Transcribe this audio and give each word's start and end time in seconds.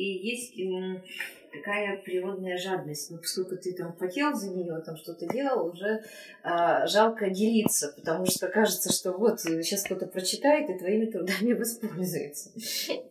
и 0.00 0.28
есть 0.28 0.56
такая 1.60 1.96
природная 1.98 2.56
жадность. 2.56 3.10
Но 3.10 3.16
ну, 3.16 3.22
поскольку 3.22 3.56
ты 3.56 3.72
там 3.74 3.94
хотел 3.96 4.34
за 4.34 4.50
нее, 4.50 4.80
там 4.84 4.96
что-то 4.96 5.26
делал, 5.26 5.66
уже 5.66 6.02
а, 6.42 6.86
жалко 6.86 7.30
делиться, 7.30 7.92
потому 7.96 8.26
что 8.26 8.48
кажется, 8.48 8.92
что 8.92 9.12
вот 9.12 9.40
сейчас 9.40 9.84
кто-то 9.84 10.06
прочитает 10.06 10.70
и 10.70 10.78
твоими 10.78 11.06
трудами 11.06 11.52
воспользуется. 11.58 12.50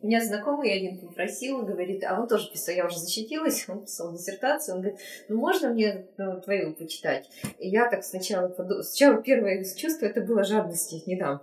Меня 0.02 0.22
знакомый 0.24 0.72
один 0.72 0.98
попросил, 0.98 1.62
говорит, 1.62 2.04
а 2.04 2.20
он 2.20 2.28
тоже 2.28 2.50
писал, 2.50 2.74
я 2.74 2.86
уже 2.86 2.98
защитилась, 2.98 3.64
он 3.68 3.82
писал 3.82 4.12
диссертацию, 4.12 4.76
он 4.76 4.82
говорит, 4.82 5.00
ну 5.28 5.38
можно 5.38 5.70
мне 5.70 6.06
ну, 6.16 6.40
твою 6.40 6.74
почитать? 6.74 7.28
И 7.58 7.68
я 7.68 7.88
так 7.88 8.04
сначала 8.04 8.48
подумала, 8.48 8.82
сначала 8.82 9.22
первое 9.22 9.64
чувство 9.64 10.06
это 10.06 10.20
было 10.20 10.44
жадности, 10.44 11.02
не 11.06 11.16
дам. 11.16 11.42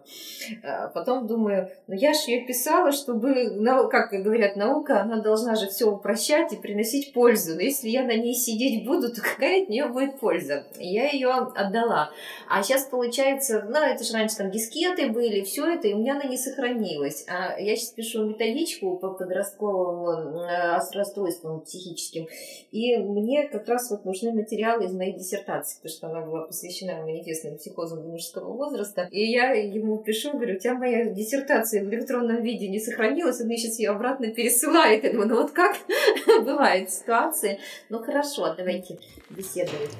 А 0.64 0.88
потом 0.90 1.28
думаю, 1.28 1.72
ну 1.88 1.96
я 1.96 2.14
же 2.14 2.32
ее 2.32 2.46
писала, 2.46 2.92
чтобы, 2.92 3.50
как 3.90 4.12
говорят, 4.12 4.56
наука, 4.56 5.02
она 5.02 5.22
должна 5.22 5.56
же 5.56 5.68
все 5.68 5.90
упрощать 5.90 6.54
и 6.54 6.58
приносить 6.58 6.97
приносить 6.98 7.14
пользу. 7.14 7.56
Но 7.56 7.62
если 7.62 7.90
я 7.90 8.04
на 8.04 8.16
ней 8.16 8.34
сидеть 8.34 8.86
буду, 8.86 9.14
то 9.14 9.22
какая 9.38 9.64
от 9.64 9.70
нее 9.70 9.88
будет 9.88 10.20
польза? 10.20 10.66
Я 10.80 11.10
ее 11.10 11.30
отдала. 11.30 12.12
А 12.50 12.64
сейчас 12.64 12.86
получается, 12.86 13.66
ну, 13.68 13.78
это 13.78 14.04
же 14.04 14.14
раньше 14.14 14.38
там 14.38 14.52
дискеты 14.52 15.10
были, 15.10 15.42
все 15.42 15.66
это, 15.66 15.88
и 15.88 15.94
у 15.94 16.00
меня 16.00 16.16
она 16.16 16.26
не 16.26 16.38
сохранилась. 16.38 17.26
А 17.28 17.60
я 17.60 17.76
сейчас 17.76 17.90
пишу 17.92 18.26
методичку 18.26 18.98
по 18.98 19.10
подростковым 19.10 20.38
э, 20.38 20.78
расстройствам 20.94 21.62
психическим, 21.62 22.28
и 22.72 22.98
мне 22.98 23.48
как 23.48 23.68
раз 23.68 23.90
вот 23.92 24.06
нужны 24.06 24.32
материалы 24.34 24.86
из 24.86 24.94
моей 24.94 25.14
диссертации, 25.14 25.78
потому 25.78 25.98
что 25.98 26.08
она 26.08 26.26
была 26.26 26.42
посвящена 26.46 27.02
манифестным 27.02 27.58
психозам 27.58 28.08
мужского 28.08 28.54
возраста. 28.54 29.08
И 29.12 29.24
я 29.24 29.52
ему 29.52 29.98
пишу, 29.98 30.32
говорю, 30.34 30.56
у 30.56 30.60
тебя 30.60 30.76
моя 30.76 31.06
диссертация 31.06 31.84
в 31.84 31.90
электронном 31.90 32.42
виде 32.44 32.68
не 32.68 32.80
сохранилась, 32.80 33.42
он 33.42 33.48
мне 33.48 33.58
сейчас 33.58 33.80
ее 33.80 33.92
обратно 33.92 34.32
пересылает. 34.32 35.04
Я 35.04 35.12
думаю, 35.12 35.30
ну 35.30 35.36
вот 35.42 35.52
как 35.52 35.78
бывает? 36.46 36.87
Бывают 36.88 36.92
ситуации. 36.92 37.60
Ну 37.90 38.04
хорошо, 38.04 38.54
давайте 38.56 38.98
беседовать. 39.30 39.92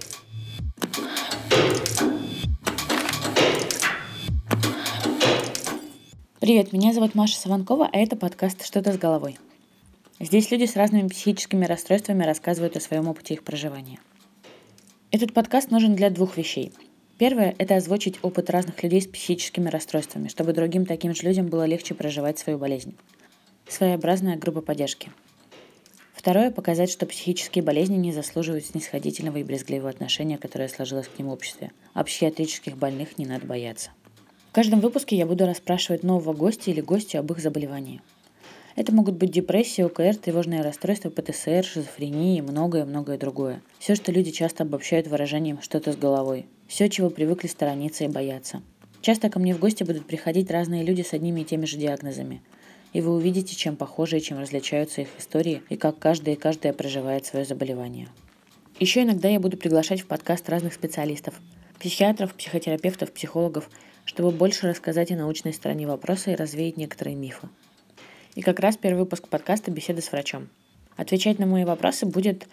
Привет, 6.40 6.72
меня 6.72 6.94
зовут 6.94 7.16
Маша 7.16 7.38
Саванкова, 7.38 7.90
а 7.92 7.98
это 7.98 8.16
подкаст 8.16 8.66
«Что-то 8.66 8.94
с 8.94 8.98
головой». 8.98 9.38
Здесь 10.20 10.50
люди 10.50 10.66
с 10.66 10.76
разными 10.76 11.08
психическими 11.08 11.66
расстройствами 11.66 12.24
рассказывают 12.24 12.78
о 12.78 12.80
своем 12.80 13.08
опыте 13.08 13.34
их 13.34 13.44
проживания. 13.44 14.00
Этот 15.12 15.34
подкаст 15.34 15.72
нужен 15.72 15.96
для 15.96 16.10
двух 16.10 16.38
вещей. 16.38 16.72
Первое– 17.18 17.56
это 17.58 17.76
озвучить 17.76 18.20
опыт 18.22 18.50
разных 18.50 18.82
людей 18.84 19.02
с 19.02 19.08
психическими 19.08 19.70
расстройствами, 19.70 20.28
чтобы 20.28 20.54
другим 20.54 20.86
таким 20.86 21.14
же 21.14 21.24
людям 21.24 21.48
было 21.48 21.66
легче 21.66 21.96
проживать 21.96 22.40
свою 22.40 22.58
болезнь. 22.58 22.96
Своеобразная 23.68 24.38
группа 24.38 24.62
поддержки– 24.62 25.12
Второе– 26.18 26.50
показать, 26.52 26.90
что 26.90 27.06
психические 27.06 27.64
болезни 27.64 27.96
не 27.96 28.12
заслуживают 28.12 28.66
снисходительного 28.66 29.38
и 29.38 29.44
брезгливого 29.44 29.92
отношения, 29.92 30.40
которое 30.40 30.68
сложилось 30.68 31.08
к 31.08 31.20
ним 31.20 31.28
в 31.28 31.32
обществе, 31.32 31.72
а 31.94 32.04
психиатрических 32.04 32.76
больных 32.76 33.20
не 33.20 33.28
надо 33.28 33.46
бояться. 33.46 33.92
В 34.50 34.54
каждом 34.54 34.80
выпуске 34.80 35.16
я 35.16 35.28
буду 35.28 35.46
расспрашивать 35.46 36.02
нового 36.02 36.34
гостя 36.34 36.72
или 36.72 36.82
гостя 36.82 37.20
об 37.20 37.32
их 37.32 37.40
заболевании. 37.40 38.02
Это 38.76 38.92
могут 38.92 39.14
быть 39.14 39.30
депрессия, 39.30 39.86
ОКР, 39.86 40.16
тревожное 40.16 40.64
расстройство, 40.64 41.12
ПТСР, 41.12 41.64
шизофрения 41.64 42.40
и 42.40 42.42
многое-многое 42.42 43.20
другое. 43.20 43.62
Все, 43.78 43.94
что 43.94 44.12
люди 44.12 44.32
часто 44.32 44.64
обобщают 44.64 45.06
выражением 45.06 45.62
«что-то 45.62 45.94
с 45.94 45.98
головой». 45.98 46.48
Все, 46.68 46.90
чего 46.90 47.12
привыкли 47.12 47.48
сторониться 47.48 48.06
и 48.06 48.08
бояться. 48.08 48.64
Часто 49.02 49.30
ко 49.30 49.38
мне 49.38 49.54
в 49.54 49.60
гости 49.60 49.84
будут 49.84 50.08
приходить 50.08 50.50
разные 50.50 50.84
люди 50.84 51.04
с 51.04 51.14
одними 51.14 51.42
и 51.42 51.46
теми 51.46 51.66
же 51.66 51.78
диагнозами– 51.78 52.42
и 52.94 53.02
вы 53.02 53.16
увидите, 53.16 53.56
чем 53.56 53.76
похожи 53.76 54.18
и 54.18 54.22
чем 54.22 54.40
различаются 54.40 55.02
их 55.02 55.10
истории, 55.18 55.62
и 55.70 55.78
как 55.78 56.00
каждая 56.00 56.36
и 56.36 56.38
каждая 56.38 56.74
проживает 56.74 57.26
свое 57.26 57.46
заболевание. 57.46 58.08
Еще 58.80 59.04
иногда 59.04 59.28
я 59.28 59.40
буду 59.40 59.58
приглашать 59.58 60.02
в 60.02 60.08
подкаст 60.08 60.50
разных 60.50 60.74
специалистов, 60.74 61.36
психиатров, 61.80 62.34
психотерапевтов, 62.34 63.12
психологов, 63.12 63.70
чтобы 64.06 64.32
больше 64.32 64.68
рассказать 64.68 65.12
о 65.12 65.16
научной 65.16 65.54
стороне 65.54 65.88
вопроса 65.88 66.32
и 66.32 66.36
развеять 66.36 66.78
некоторые 66.78 67.16
мифы. 67.16 67.50
И 68.36 68.42
как 68.42 68.60
раз 68.60 68.78
первый 68.78 69.00
выпуск 69.00 69.28
подкаста 69.28 69.72
«Беседа 69.72 70.02
с 70.02 70.12
врачом». 70.12 70.50
Отвечать 70.96 71.40
на 71.40 71.46
мои 71.46 71.66
вопросы 71.66 72.06
будет 72.06 72.48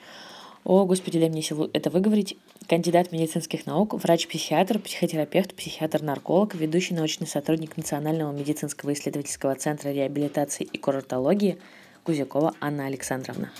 о, 0.65 0.87
господи, 0.87 1.21
дай 1.21 1.29
мне 1.29 1.43
силу 1.43 1.69
это 1.75 1.91
выговорить. 1.91 2.39
Кандидат 2.67 3.13
медицинских 3.13 3.67
наук, 3.67 3.93
врач-психиатр, 3.93 4.79
психотерапевт, 4.79 5.55
психиатр-нарколог, 5.55 6.55
ведущий 6.55 6.95
научный 6.95 7.27
сотрудник 7.27 7.77
Национального 7.77 8.33
медицинского 8.33 8.95
исследовательского 8.95 9.55
центра 9.57 9.91
реабилитации 9.91 10.65
и 10.65 10.79
курортологии 10.79 11.59
Кузякова 12.05 12.55
Анна 12.61 12.87
Александровна. 12.87 13.53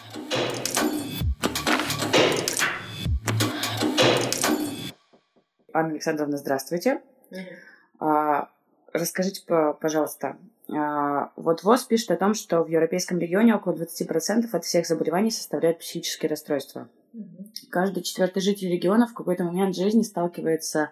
Анна 5.75 5.91
Александровна, 5.91 6.39
здравствуйте. 6.39 7.03
Mm-hmm. 7.31 8.47
Расскажите, 8.95 9.43
пожалуйста, 9.79 10.29
а, 10.29 10.54
вот 10.69 11.63
ВОЗ 11.63 11.85
пишет 11.85 12.11
о 12.11 12.17
том, 12.17 12.35
что 12.35 12.63
в 12.63 12.69
европейском 12.69 13.19
регионе 13.19 13.55
около 13.55 13.75
20% 13.75 14.47
от 14.51 14.65
всех 14.65 14.87
заболеваний 14.87 15.31
составляют 15.31 15.79
психические 15.79 16.31
расстройства. 16.31 16.89
Угу. 17.13 17.51
Каждый 17.71 18.03
четвертый 18.03 18.41
житель 18.41 18.73
региона 18.73 19.07
в 19.07 19.15
какой-то 19.15 19.45
момент 19.45 19.77
жизни 19.77 20.03
сталкивается 20.03 20.91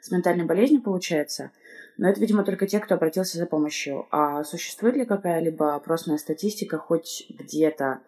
с 0.00 0.10
ментальной 0.10 0.44
болезнью, 0.44 0.82
получается. 0.82 1.50
Но 1.98 2.08
это, 2.08 2.20
видимо, 2.20 2.44
только 2.44 2.66
те, 2.66 2.80
кто 2.80 2.94
обратился 2.96 3.38
за 3.38 3.46
помощью. 3.46 4.06
А 4.10 4.42
существует 4.44 4.96
ли 4.96 5.04
какая-либо 5.04 5.74
опросная 5.74 6.18
статистика 6.18 6.78
хоть 6.78 7.26
где-то 7.30 8.00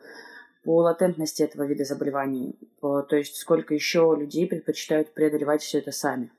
по 0.65 0.79
латентности 0.79 1.43
этого 1.43 1.65
вида 1.65 1.85
заболеваний? 1.85 2.59
То 2.81 3.07
есть 3.13 3.37
сколько 3.37 3.75
еще 3.75 4.17
людей 4.19 4.47
предпочитают 4.47 5.13
преодолевать 5.15 5.63
все 5.63 5.79
это 5.79 5.93
сами? 5.93 6.31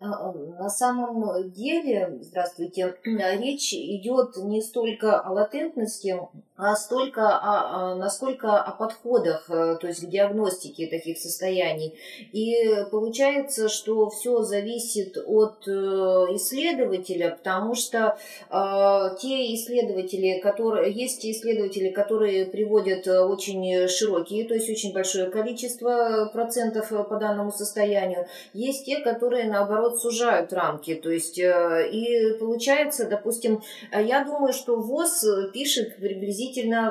А, 0.00 0.32
на 0.32 0.68
самом 0.68 1.50
деле, 1.50 2.18
здравствуйте, 2.20 2.96
речь 3.04 3.72
идет 3.72 4.36
не 4.36 4.60
столько 4.60 5.20
о 5.20 5.32
латентности, 5.32 6.18
а 6.56 6.76
столько 6.76 7.36
о, 7.36 7.92
о, 7.92 7.94
насколько 7.96 8.60
о 8.60 8.70
подходах, 8.70 9.50
э, 9.50 9.76
то 9.80 9.88
есть 9.88 10.06
к 10.06 10.08
диагностике 10.08 10.86
таких 10.86 11.18
состояний. 11.18 11.94
И 12.32 12.54
получается, 12.92 13.68
что 13.68 14.08
все 14.08 14.42
зависит 14.42 15.18
от 15.26 15.66
э, 15.66 15.70
исследователя, 15.70 17.30
потому 17.30 17.74
что 17.74 18.16
э, 18.50 19.16
те 19.20 19.52
исследователи, 19.54 20.38
которые 20.38 20.92
есть 20.92 21.22
те 21.22 21.32
исследователи, 21.32 21.90
которые 21.90 22.46
приводят 22.46 23.08
э, 23.08 23.18
очень 23.18 23.88
широкие, 23.88 24.46
то 24.46 24.54
есть 24.54 24.70
очень 24.70 24.92
большое 24.92 25.30
количество 25.30 26.30
процентов 26.32 26.90
по 26.90 27.16
данному 27.16 27.50
состоянию, 27.50 28.28
есть 28.52 28.86
те, 28.86 28.98
которые 28.98 29.48
наоборот, 29.48 30.00
сужают 30.00 30.52
рамки. 30.52 30.94
То 30.94 31.10
есть, 31.10 31.36
э, 31.36 31.88
и 31.90 32.34
получается, 32.38 33.06
допустим, 33.06 33.60
я 33.92 34.22
думаю, 34.22 34.52
что 34.52 34.76
ВОЗ 34.76 35.50
пишет 35.52 35.96
приблизительно 35.96 36.43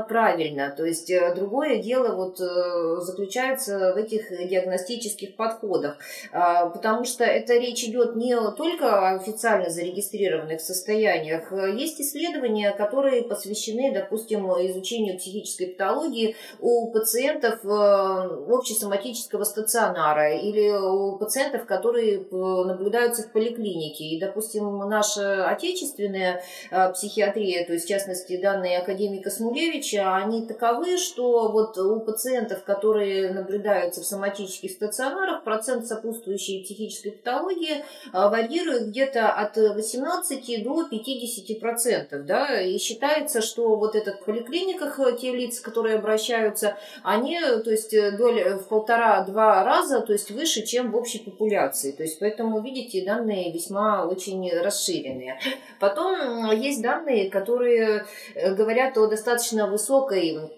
правильно. 0.07 0.73
То 0.75 0.85
есть, 0.85 1.09
э, 1.09 1.33
другое 1.35 1.81
дело 1.81 2.15
вот 2.15 2.39
э, 2.39 3.01
заключается 3.01 3.93
в 3.93 3.97
этих 3.97 4.29
диагностических 4.29 5.35
подходах. 5.35 5.97
А, 6.31 6.67
потому 6.67 7.05
что 7.05 7.23
это 7.23 7.53
речь 7.53 7.83
идет 7.83 8.15
не 8.15 8.35
только 8.57 8.85
о 8.85 9.15
официально 9.15 9.69
зарегистрированных 9.69 10.61
состояниях. 10.61 11.51
Есть 11.77 12.01
исследования, 12.01 12.71
которые 12.71 13.23
посвящены, 13.23 13.93
допустим, 13.93 14.45
изучению 14.67 15.17
психической 15.17 15.67
патологии 15.67 16.35
у 16.59 16.91
пациентов 16.91 17.59
общесоматического 17.63 19.43
стационара 19.43 20.35
или 20.35 20.69
у 20.69 21.17
пациентов, 21.17 21.65
которые 21.65 22.25
наблюдают 22.31 23.03
наблюдаются 23.03 23.23
в 23.23 23.31
поликлинике. 23.31 24.05
И, 24.05 24.19
допустим, 24.19 24.77
наша 24.89 25.47
отечественная 25.47 26.43
э, 26.71 26.93
психиатрия, 26.93 27.65
то 27.65 27.73
есть, 27.73 27.85
в 27.85 27.87
частности, 27.89 28.41
данные 28.41 28.79
академика 28.79 29.29
Смулевича, 29.43 30.15
они 30.15 30.47
таковы, 30.47 30.97
что 30.97 31.51
вот 31.51 31.77
у 31.77 31.99
пациентов, 31.99 32.63
которые 32.63 33.33
наблюдаются 33.33 33.99
в 33.99 34.05
соматических 34.05 34.71
стационарах, 34.71 35.43
процент 35.43 35.85
сопутствующей 35.85 36.63
психической 36.63 37.11
патологии 37.11 37.79
э, 37.79 37.83
варьирует 38.13 38.87
где-то 38.87 39.29
от 39.29 39.57
18 39.57 40.63
до 40.63 40.85
50 40.85 41.59
процентов. 41.59 42.25
Да? 42.25 42.61
И 42.61 42.77
считается, 42.77 43.41
что 43.41 43.75
вот 43.75 43.95
этот 43.95 44.21
в 44.21 44.23
поликлиниках 44.23 44.97
э, 44.99 45.17
те 45.19 45.33
лица, 45.33 45.61
которые 45.61 45.97
обращаются, 45.97 46.77
они, 47.03 47.37
то 47.41 47.69
есть, 47.69 47.93
доля 48.17 48.57
в 48.59 48.69
полтора-два 48.69 49.65
раза, 49.65 49.99
то 49.99 50.13
есть, 50.13 50.31
выше, 50.31 50.65
чем 50.65 50.91
в 50.91 50.95
общей 50.95 51.19
популяции. 51.19 51.91
То 51.91 52.03
есть, 52.03 52.17
поэтому, 52.19 52.61
видите, 52.61 53.03
данные 53.05 53.51
весьма 53.51 54.05
очень 54.05 54.49
расширенные. 54.61 55.37
Потом 55.81 56.49
есть 56.51 56.81
данные, 56.81 57.29
которые 57.29 58.05
э, 58.35 58.53
говорят 58.55 58.97
о 58.97 59.07
достаточно 59.07 59.32
высокой 59.67 60.51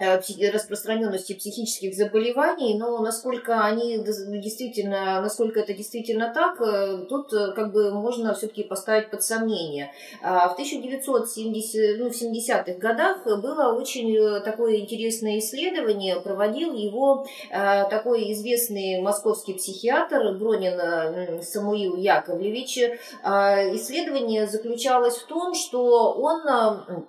Э, 0.00 0.20
распространенности 0.52 1.32
психических 1.32 1.92
заболеваний, 1.92 2.78
но 2.78 2.98
насколько 3.00 3.64
они 3.64 3.98
действительно, 3.98 5.20
насколько 5.20 5.58
это 5.58 5.74
действительно 5.74 6.32
так, 6.32 6.60
э, 6.60 6.98
тут 7.08 7.32
э, 7.32 7.50
как 7.50 7.72
бы 7.72 7.90
можно 7.90 8.32
все-таки 8.32 8.62
поставить 8.62 9.10
под 9.10 9.24
сомнение. 9.24 9.90
А 10.22 10.50
в 10.50 10.52
1970, 10.52 11.98
ну, 11.98 12.10
в 12.10 12.12
70-х 12.12 12.74
годах 12.78 13.24
было 13.24 13.74
очень 13.76 14.40
такое 14.44 14.76
интересное 14.76 15.40
исследование, 15.40 16.20
проводил 16.20 16.74
его 16.74 17.26
такой 17.50 18.32
известный 18.32 19.00
московский 19.00 19.54
психиатр 19.54 20.32
Бронин 20.38 21.42
Самуил 21.42 21.96
Яковлевич. 21.96 22.78
Исследование 22.78 24.46
заключалось 24.46 25.16
в 25.16 25.26
том, 25.26 25.54
что 25.54 26.12
он 26.12 27.08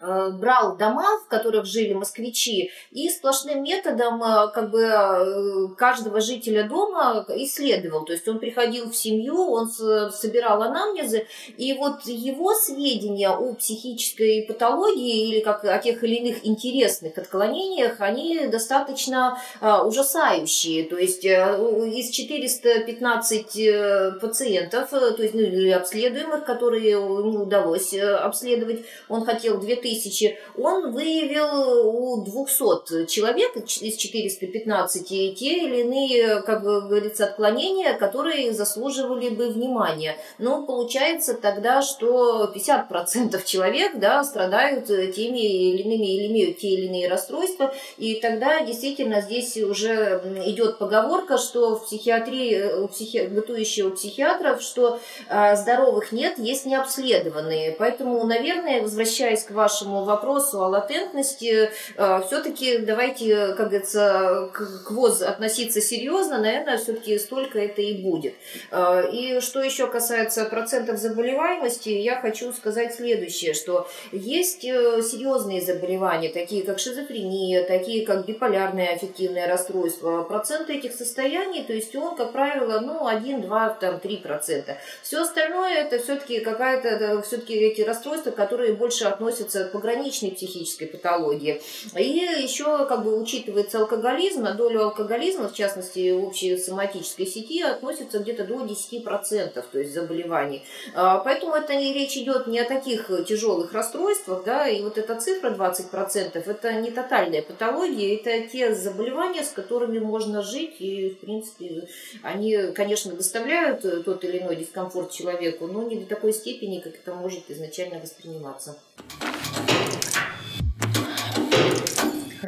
брал 0.00 0.76
дома, 0.76 1.18
в 1.24 1.28
которых 1.28 1.66
жили 1.66 1.92
москвичи, 1.92 2.70
и 2.90 3.08
сплошным 3.10 3.62
методом 3.62 4.22
э, 4.22 4.48
как 4.52 4.70
бы 4.70 4.82
э, 4.82 5.68
каждого 5.76 6.20
жителя 6.20 6.64
дома 6.64 7.26
исследовал. 7.36 8.04
То 8.04 8.12
есть 8.12 8.26
он 8.26 8.38
приходил 8.38 8.90
в 8.90 8.96
семью, 8.96 9.50
он 9.50 9.68
собирал 9.68 10.62
анамнезы, 10.62 11.26
и 11.56 11.74
вот 11.74 12.06
его 12.06 12.54
сведения 12.54 13.30
о 13.30 13.54
психической 13.54 14.44
патологии 14.48 15.28
или 15.28 15.40
как 15.40 15.64
о 15.64 15.78
тех 15.78 16.02
или 16.02 16.16
иных 16.16 16.46
интересных 16.46 17.18
отклонениях, 17.18 18.00
они 18.00 18.46
достаточно 18.46 19.38
ужасающие. 19.60 20.84
То 20.84 20.96
есть 20.96 21.24
из 21.24 22.10
415 22.10 24.20
пациентов, 24.20 24.90
то 24.90 25.16
есть 25.18 25.34
ну, 25.34 25.76
обследуемых, 25.76 26.44
которые 26.44 26.92
ему 26.92 27.42
удалось 27.42 27.94
обследовать, 27.94 28.84
он 29.08 29.24
хотел 29.24 29.58
2000 29.58 29.89
тысячи, 29.90 30.38
он 30.56 30.92
выявил 30.92 31.88
у 31.88 32.24
200 32.24 33.06
человек 33.06 33.56
из 33.56 33.96
415 33.96 35.08
те 35.08 35.32
или 35.32 35.80
иные, 35.80 36.42
как 36.42 36.62
говорится, 36.62 37.26
отклонения, 37.26 37.94
которые 37.94 38.52
заслуживали 38.52 39.28
бы 39.30 39.48
внимания. 39.48 40.16
Но 40.38 40.66
получается 40.66 41.34
тогда, 41.34 41.82
что 41.82 42.52
50% 42.54 43.44
человек 43.44 43.98
да, 43.98 44.22
страдают 44.24 44.86
теми 44.86 45.40
или 45.40 45.82
иными 45.82 46.06
или 46.06 46.26
имеют 46.28 46.58
те 46.58 46.68
или 46.68 46.86
иные 46.86 47.08
расстройства, 47.08 47.74
и 47.96 48.14
тогда 48.16 48.64
действительно 48.64 49.20
здесь 49.20 49.56
уже 49.56 50.22
идет 50.46 50.78
поговорка, 50.78 51.38
что 51.38 51.76
в 51.76 51.86
психиатрии 51.86 52.82
у 52.82 52.88
психи... 52.88 53.26
бытующего 53.26 53.90
психиатров, 53.90 54.62
что 54.62 55.00
э, 55.28 55.56
здоровых 55.56 56.12
нет, 56.12 56.38
есть 56.38 56.66
необследованные. 56.66 57.72
Поэтому, 57.78 58.24
наверное, 58.24 58.82
возвращаясь 58.82 59.44
к 59.44 59.50
вашему 59.50 59.79
вашему 59.80 60.04
вопросу 60.04 60.62
о 60.62 60.68
латентности, 60.68 61.70
э, 61.96 62.20
все-таки 62.26 62.78
давайте, 62.78 63.54
как 63.54 63.68
говорится, 63.68 64.50
к 64.52 64.90
ВОЗ 64.90 65.22
относиться 65.22 65.80
серьезно, 65.80 66.38
наверное, 66.38 66.78
все-таки 66.78 67.18
столько 67.18 67.58
это 67.58 67.80
и 67.80 68.02
будет. 68.02 68.34
Э, 68.70 69.10
и 69.10 69.40
что 69.40 69.62
еще 69.62 69.86
касается 69.86 70.44
процентов 70.44 70.98
заболеваемости, 70.98 71.88
я 71.88 72.20
хочу 72.20 72.52
сказать 72.52 72.94
следующее, 72.94 73.54
что 73.54 73.88
есть 74.12 74.64
э, 74.64 75.02
серьезные 75.02 75.60
заболевания, 75.60 76.28
такие 76.28 76.62
как 76.62 76.78
шизофрения, 76.78 77.64
такие 77.64 78.04
как 78.04 78.26
биполярное 78.26 78.94
аффективное 78.94 79.46
расстройство. 79.46 80.22
Процент 80.22 80.70
этих 80.70 80.92
состояний, 80.92 81.62
то 81.62 81.72
есть 81.72 81.94
он, 81.96 82.16
как 82.16 82.32
правило, 82.32 82.80
ну, 82.80 83.06
1, 83.06 83.42
2, 83.42 83.68
там, 83.80 84.00
3 84.00 84.16
процента. 84.18 84.76
Все 85.02 85.22
остальное 85.22 85.74
это 85.74 85.98
все-таки 85.98 86.40
какая-то, 86.40 87.22
все-таки 87.22 87.54
эти 87.54 87.82
расстройства, 87.82 88.30
которые 88.30 88.74
больше 88.74 89.04
относятся 89.04 89.69
пограничной 89.70 90.32
психической 90.32 90.86
патологии. 90.86 91.60
И 91.96 92.02
еще 92.02 92.86
как 92.86 93.04
бы 93.04 93.20
учитывается 93.20 93.80
алкоголизм, 93.80 94.42
на 94.42 94.54
долю 94.54 94.84
алкоголизма, 94.84 95.48
в 95.48 95.54
частности, 95.54 96.10
общей 96.10 96.56
соматической 96.56 97.26
сети, 97.26 97.62
относится 97.62 98.18
где-то 98.18 98.44
до 98.44 98.64
10%, 98.64 99.64
то 99.72 99.78
есть 99.78 99.94
заболеваний. 99.94 100.64
А, 100.94 101.18
поэтому 101.18 101.54
это 101.54 101.74
не 101.74 101.92
речь 101.92 102.16
идет 102.16 102.46
не 102.46 102.58
о 102.58 102.64
таких 102.64 103.10
тяжелых 103.26 103.72
расстройствах, 103.72 104.44
да, 104.44 104.68
и 104.68 104.82
вот 104.82 104.98
эта 104.98 105.14
цифра 105.16 105.50
20% 105.50 106.42
это 106.50 106.72
не 106.80 106.90
тотальная 106.90 107.42
патология, 107.42 108.16
это 108.16 108.48
те 108.48 108.74
заболевания, 108.74 109.42
с 109.42 109.50
которыми 109.50 109.98
можно 109.98 110.42
жить, 110.42 110.76
и, 110.80 111.10
в 111.10 111.20
принципе, 111.20 111.88
они, 112.22 112.72
конечно, 112.74 113.12
доставляют 113.12 113.82
тот 114.04 114.24
или 114.24 114.38
иной 114.38 114.56
дискомфорт 114.56 115.12
человеку, 115.12 115.66
но 115.66 115.82
не 115.82 115.96
до 115.96 116.06
такой 116.06 116.32
степени, 116.32 116.80
как 116.80 116.94
это 116.94 117.14
может 117.14 117.50
изначально 117.50 118.00
восприниматься. 118.00 118.76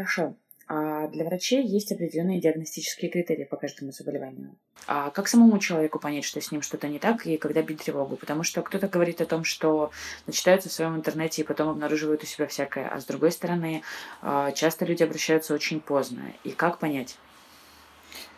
Хорошо. 0.02 0.34
А 0.66 1.06
для 1.08 1.24
врачей 1.24 1.64
есть 1.64 1.92
определенные 1.92 2.40
диагностические 2.40 3.10
критерии 3.10 3.44
по 3.44 3.56
каждому 3.56 3.92
заболеванию. 3.92 4.56
А 4.86 5.10
как 5.10 5.28
самому 5.28 5.58
человеку 5.58 6.00
понять, 6.00 6.24
что 6.24 6.40
с 6.40 6.50
ним 6.50 6.62
что-то 6.62 6.88
не 6.88 6.98
так, 6.98 7.26
и 7.26 7.36
когда 7.36 7.62
бить 7.62 7.84
тревогу? 7.84 8.16
Потому 8.16 8.42
что 8.42 8.62
кто-то 8.62 8.88
говорит 8.88 9.20
о 9.20 9.26
том, 9.26 9.44
что 9.44 9.90
начитаются 10.26 10.68
в 10.68 10.72
своем 10.72 10.96
интернете 10.96 11.42
и 11.42 11.44
потом 11.44 11.68
обнаруживают 11.68 12.22
у 12.22 12.26
себя 12.26 12.46
всякое, 12.46 12.88
а 12.88 13.00
с 13.00 13.04
другой 13.04 13.32
стороны, 13.32 13.82
а, 14.22 14.50
часто 14.52 14.84
люди 14.84 15.02
обращаются 15.02 15.54
очень 15.54 15.80
поздно. 15.80 16.22
И 16.42 16.50
как 16.50 16.78
понять? 16.78 17.16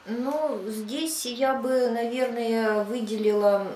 Ну, 0.06 0.60
здесь 0.68 1.24
я 1.24 1.54
бы, 1.54 1.88
наверное, 1.88 2.84
выделила 2.84 3.66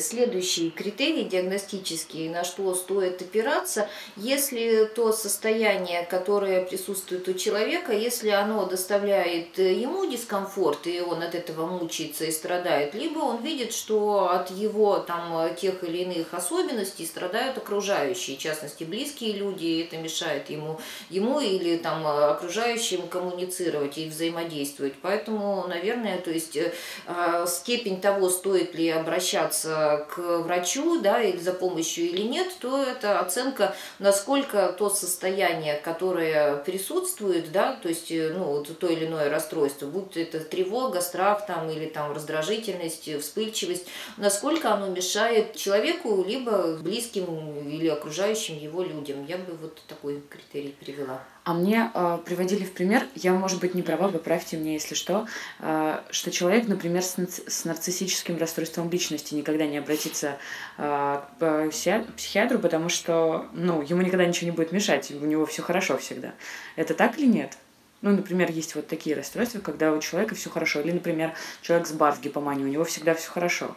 следующий 0.00 0.70
критерий 0.70 1.22
диагностический, 1.22 2.28
на 2.28 2.42
что 2.42 2.74
стоит 2.74 3.22
опираться. 3.22 3.88
Если 4.16 4.86
то 4.86 5.12
состояние, 5.12 6.02
которое 6.02 6.64
присутствует 6.64 7.28
у 7.28 7.34
человека, 7.34 7.92
если 7.92 8.30
оно 8.30 8.66
доставляет 8.66 9.56
ему 9.58 10.10
дискомфорт, 10.10 10.88
и 10.88 11.00
он 11.00 11.22
от 11.22 11.36
этого 11.36 11.66
мучается 11.66 12.24
и 12.24 12.32
страдает, 12.32 12.94
либо 12.94 13.20
он 13.20 13.40
видит, 13.40 13.72
что 13.72 14.28
от 14.28 14.50
его 14.50 14.98
там 14.98 15.54
тех 15.54 15.84
или 15.84 15.98
иных 15.98 16.34
особенностей 16.34 17.06
страдают 17.06 17.56
окружающие, 17.56 18.36
в 18.36 18.40
частности, 18.40 18.82
близкие 18.82 19.34
люди, 19.34 19.64
и 19.64 19.84
это 19.84 19.96
мешает 19.96 20.50
ему, 20.50 20.80
ему 21.08 21.38
или 21.38 21.76
там 21.76 22.04
окружающим 22.04 23.06
коммуницировать 23.06 23.96
и 23.96 24.08
взаимодействовать. 24.08 24.94
Поэтому 25.00 25.35
Поэтому, 25.36 25.66
наверное, 25.68 26.18
то 26.18 26.30
есть 26.30 26.56
э, 26.56 26.72
а, 27.06 27.46
степень 27.46 28.00
того, 28.00 28.30
стоит 28.30 28.74
ли 28.74 28.88
обращаться 28.88 30.06
к 30.10 30.18
врачу, 30.18 31.00
да, 31.00 31.22
или 31.22 31.36
за 31.36 31.52
помощью 31.52 32.06
или 32.06 32.22
нет, 32.22 32.48
то 32.60 32.82
это 32.82 33.20
оценка, 33.20 33.74
насколько 33.98 34.74
то 34.78 34.88
состояние, 34.88 35.74
которое 35.74 36.56
присутствует, 36.56 37.52
да, 37.52 37.74
то 37.82 37.88
есть, 37.88 38.10
э, 38.10 38.32
ну, 38.34 38.44
вот 38.44 38.78
то 38.78 38.86
или 38.86 39.06
иное 39.06 39.28
расстройство, 39.28 39.86
будь 39.86 40.16
это 40.16 40.40
тревога, 40.40 41.00
страх 41.00 41.46
там, 41.46 41.70
или 41.70 41.86
там 41.86 42.12
раздражительность, 42.12 43.20
вспыльчивость, 43.20 43.86
насколько 44.16 44.72
оно 44.72 44.86
мешает 44.86 45.54
человеку, 45.56 46.24
либо 46.26 46.76
близким 46.78 47.68
или 47.68 47.88
окружающим 47.88 48.56
его 48.58 48.82
людям. 48.82 49.26
Я 49.26 49.36
бы 49.36 49.52
вот 49.60 49.82
такой 49.86 50.22
критерий 50.30 50.74
привела. 50.80 51.20
А 51.46 51.54
мне 51.54 51.92
э, 51.94 52.18
приводили 52.24 52.64
в 52.64 52.72
пример, 52.72 53.06
я, 53.14 53.32
может 53.32 53.60
быть, 53.60 53.72
не 53.72 53.82
права, 53.82 54.08
поправьте 54.08 54.56
меня, 54.56 54.72
если 54.72 54.96
что, 54.96 55.28
э, 55.60 56.00
что 56.10 56.32
человек, 56.32 56.66
например, 56.66 57.04
с, 57.04 57.14
с 57.46 57.64
нарциссическим 57.64 58.36
расстройством 58.36 58.90
личности 58.90 59.32
никогда 59.32 59.64
не 59.64 59.78
обратится 59.78 60.38
э, 60.76 61.20
к 61.38 61.70
психиатру, 62.16 62.58
потому 62.58 62.88
что, 62.88 63.46
ну, 63.52 63.80
ему 63.80 64.02
никогда 64.02 64.26
ничего 64.26 64.46
не 64.46 64.56
будет 64.56 64.72
мешать, 64.72 65.12
у 65.12 65.24
него 65.24 65.46
все 65.46 65.62
хорошо 65.62 65.96
всегда. 65.98 66.34
Это 66.74 66.94
так 66.94 67.16
или 67.16 67.26
нет? 67.26 67.56
Ну, 68.02 68.10
например, 68.10 68.50
есть 68.50 68.74
вот 68.74 68.88
такие 68.88 69.14
расстройства, 69.14 69.60
когда 69.60 69.92
у 69.92 70.00
человека 70.00 70.34
все 70.34 70.50
хорошо. 70.50 70.80
Или, 70.80 70.90
например, 70.90 71.32
человек 71.62 71.86
с 71.86 71.92
БАР 71.92 72.16
гипоманией, 72.20 72.66
у 72.66 72.72
него 72.72 72.82
всегда 72.82 73.14
все 73.14 73.30
хорошо. 73.30 73.76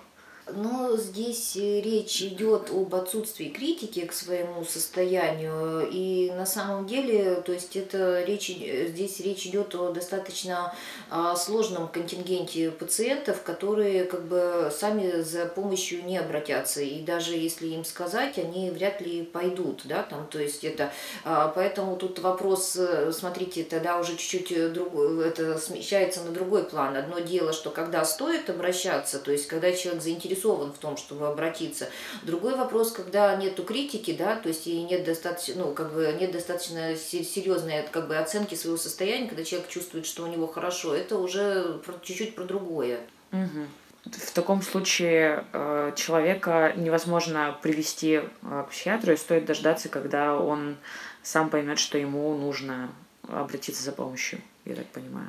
Но 0.55 0.97
здесь 0.97 1.55
э, 1.55 1.81
речь 1.81 2.21
идет 2.21 2.69
об 2.71 2.93
отсутствии 2.95 3.49
критики 3.49 4.05
к 4.05 4.13
своему 4.13 4.63
состоянию. 4.65 5.87
И 5.91 6.31
на 6.35 6.45
самом 6.45 6.87
деле, 6.87 7.41
то 7.41 7.51
есть 7.53 7.75
это 7.75 8.23
речь, 8.23 8.47
здесь 8.47 9.19
речь 9.19 9.45
идет 9.45 9.75
о 9.75 9.91
достаточно 9.91 10.73
а, 11.09 11.35
сложном 11.35 11.87
контингенте 11.87 12.71
пациентов, 12.71 13.43
которые 13.43 14.05
как 14.05 14.23
бы 14.23 14.71
сами 14.75 15.21
за 15.21 15.45
помощью 15.45 16.03
не 16.05 16.17
обратятся. 16.17 16.81
И 16.81 17.01
даже 17.01 17.35
если 17.35 17.67
им 17.67 17.85
сказать, 17.85 18.37
они 18.37 18.71
вряд 18.71 19.01
ли 19.01 19.23
пойдут. 19.23 19.81
Да, 19.85 20.03
там, 20.03 20.27
то 20.27 20.39
есть 20.39 20.63
это, 20.63 20.91
а, 21.23 21.47
поэтому 21.49 21.95
тут 21.95 22.19
вопрос, 22.19 22.75
э, 22.75 23.11
смотрите, 23.11 23.63
тогда 23.63 23.99
уже 23.99 24.15
чуть-чуть 24.17 24.73
другой, 24.73 25.27
это 25.27 25.57
смещается 25.57 26.21
на 26.21 26.31
другой 26.31 26.63
план. 26.63 26.95
Одно 26.95 27.19
дело, 27.19 27.53
что 27.53 27.69
когда 27.69 28.03
стоит 28.05 28.49
обращаться, 28.49 29.19
то 29.19 29.31
есть 29.31 29.47
когда 29.47 29.71
человек 29.71 30.01
заинтересован 30.01 30.38
заинтересован 30.39 30.71
в 30.71 30.77
том, 30.77 30.97
чтобы 30.97 31.27
обратиться. 31.27 31.89
Другой 32.23 32.55
вопрос, 32.55 32.91
когда 32.91 33.35
нету 33.35 33.63
критики, 33.63 34.15
да, 34.17 34.35
то 34.35 34.49
есть 34.49 34.67
и 34.67 34.81
нет 34.83 35.03
достаточно, 35.03 35.65
ну, 35.65 35.73
как 35.73 35.93
бы 35.93 36.15
нет 36.19 36.31
достаточно 36.31 36.95
серьезной 36.95 37.83
как 37.91 38.07
бы 38.07 38.17
оценки 38.17 38.55
своего 38.55 38.77
состояния, 38.77 39.27
когда 39.27 39.43
человек 39.43 39.69
чувствует, 39.69 40.05
что 40.05 40.23
у 40.23 40.27
него 40.27 40.47
хорошо, 40.47 40.95
это 40.95 41.17
уже 41.17 41.81
чуть-чуть 42.03 42.35
про 42.35 42.43
другое. 42.43 42.99
Угу. 43.31 43.65
В 44.05 44.31
таком 44.31 44.61
случае 44.61 45.45
э, 45.51 45.91
человека 45.95 46.73
невозможно 46.75 47.57
привести 47.61 48.21
э, 48.21 48.21
к 48.41 48.69
психиатру, 48.71 49.13
и 49.13 49.17
стоит 49.17 49.45
дождаться, 49.45 49.89
когда 49.89 50.37
он 50.37 50.77
сам 51.21 51.49
поймет, 51.49 51.79
что 51.79 51.97
ему 51.97 52.35
нужно 52.37 52.89
обратиться 53.27 53.83
за 53.83 53.91
помощью, 53.91 54.39
я 54.65 54.75
так 54.75 54.87
понимаю. 54.87 55.27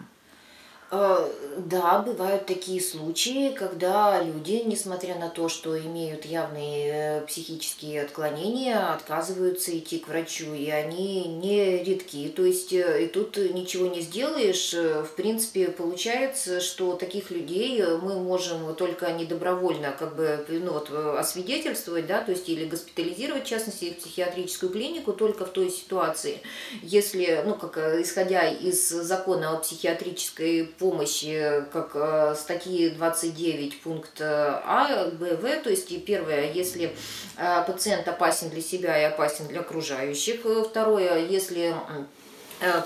Э, 0.93 1.29
да, 1.57 2.01
бывают 2.01 2.47
такие 2.47 2.81
случаи, 2.81 3.55
когда 3.57 4.21
люди, 4.23 4.63
несмотря 4.67 5.15
на 5.17 5.29
то, 5.29 5.49
что 5.49 5.79
имеют 5.79 6.25
явные 6.25 7.21
э, 7.21 7.27
психические 7.27 8.03
отклонения, 8.03 8.93
отказываются 8.93 9.77
идти 9.79 9.99
к 9.99 10.09
врачу, 10.09 10.53
и 10.53 10.69
они 10.69 11.29
не 11.29 11.85
редки. 11.85 12.29
То 12.29 12.45
есть 12.45 12.73
э, 12.73 13.05
и 13.05 13.07
тут 13.07 13.37
ничего 13.37 13.87
не 13.87 14.01
сделаешь. 14.01 14.73
В 14.73 15.11
принципе, 15.15 15.69
получается, 15.69 16.61
что 16.61 16.95
таких 16.95 17.31
людей 17.31 17.85
мы 18.03 18.19
можем 18.19 18.75
только 18.75 19.13
недобровольно 19.13 19.95
как 19.97 20.17
бы 20.17 20.45
ну, 20.49 20.73
вот, 20.73 20.91
освидетельствовать, 20.91 22.09
да, 22.09 22.21
то 22.21 22.33
есть 22.33 22.49
или 22.49 22.65
госпитализировать, 22.65 23.45
в 23.45 23.49
частности, 23.49 23.91
в 23.93 24.03
психиатрическую 24.03 24.73
клинику 24.73 25.13
только 25.13 25.45
в 25.45 25.51
той 25.51 25.71
ситуации, 25.71 26.41
если, 26.83 27.43
ну, 27.47 27.55
как 27.55 27.77
исходя 28.01 28.49
из 28.49 28.89
закона 28.89 29.53
о 29.53 29.59
психиатрической 29.59 30.65
помощи, 30.81 31.65
как 31.73 31.91
э, 31.95 32.35
статьи 32.37 32.91
29 32.91 33.83
пункт 33.83 34.21
А, 34.21 35.11
Б, 35.13 35.37
В, 35.37 35.63
то 35.63 35.71
есть 35.71 36.05
первое, 36.05 36.51
если 36.53 36.97
э, 37.37 37.65
пациент 37.67 38.09
опасен 38.09 38.49
для 38.49 38.63
себя 38.63 39.01
и 39.01 39.05
опасен 39.05 39.47
для 39.47 39.61
окружающих, 39.61 40.41
второе, 40.67 41.27
если 41.27 41.75
Э, 41.91 42.05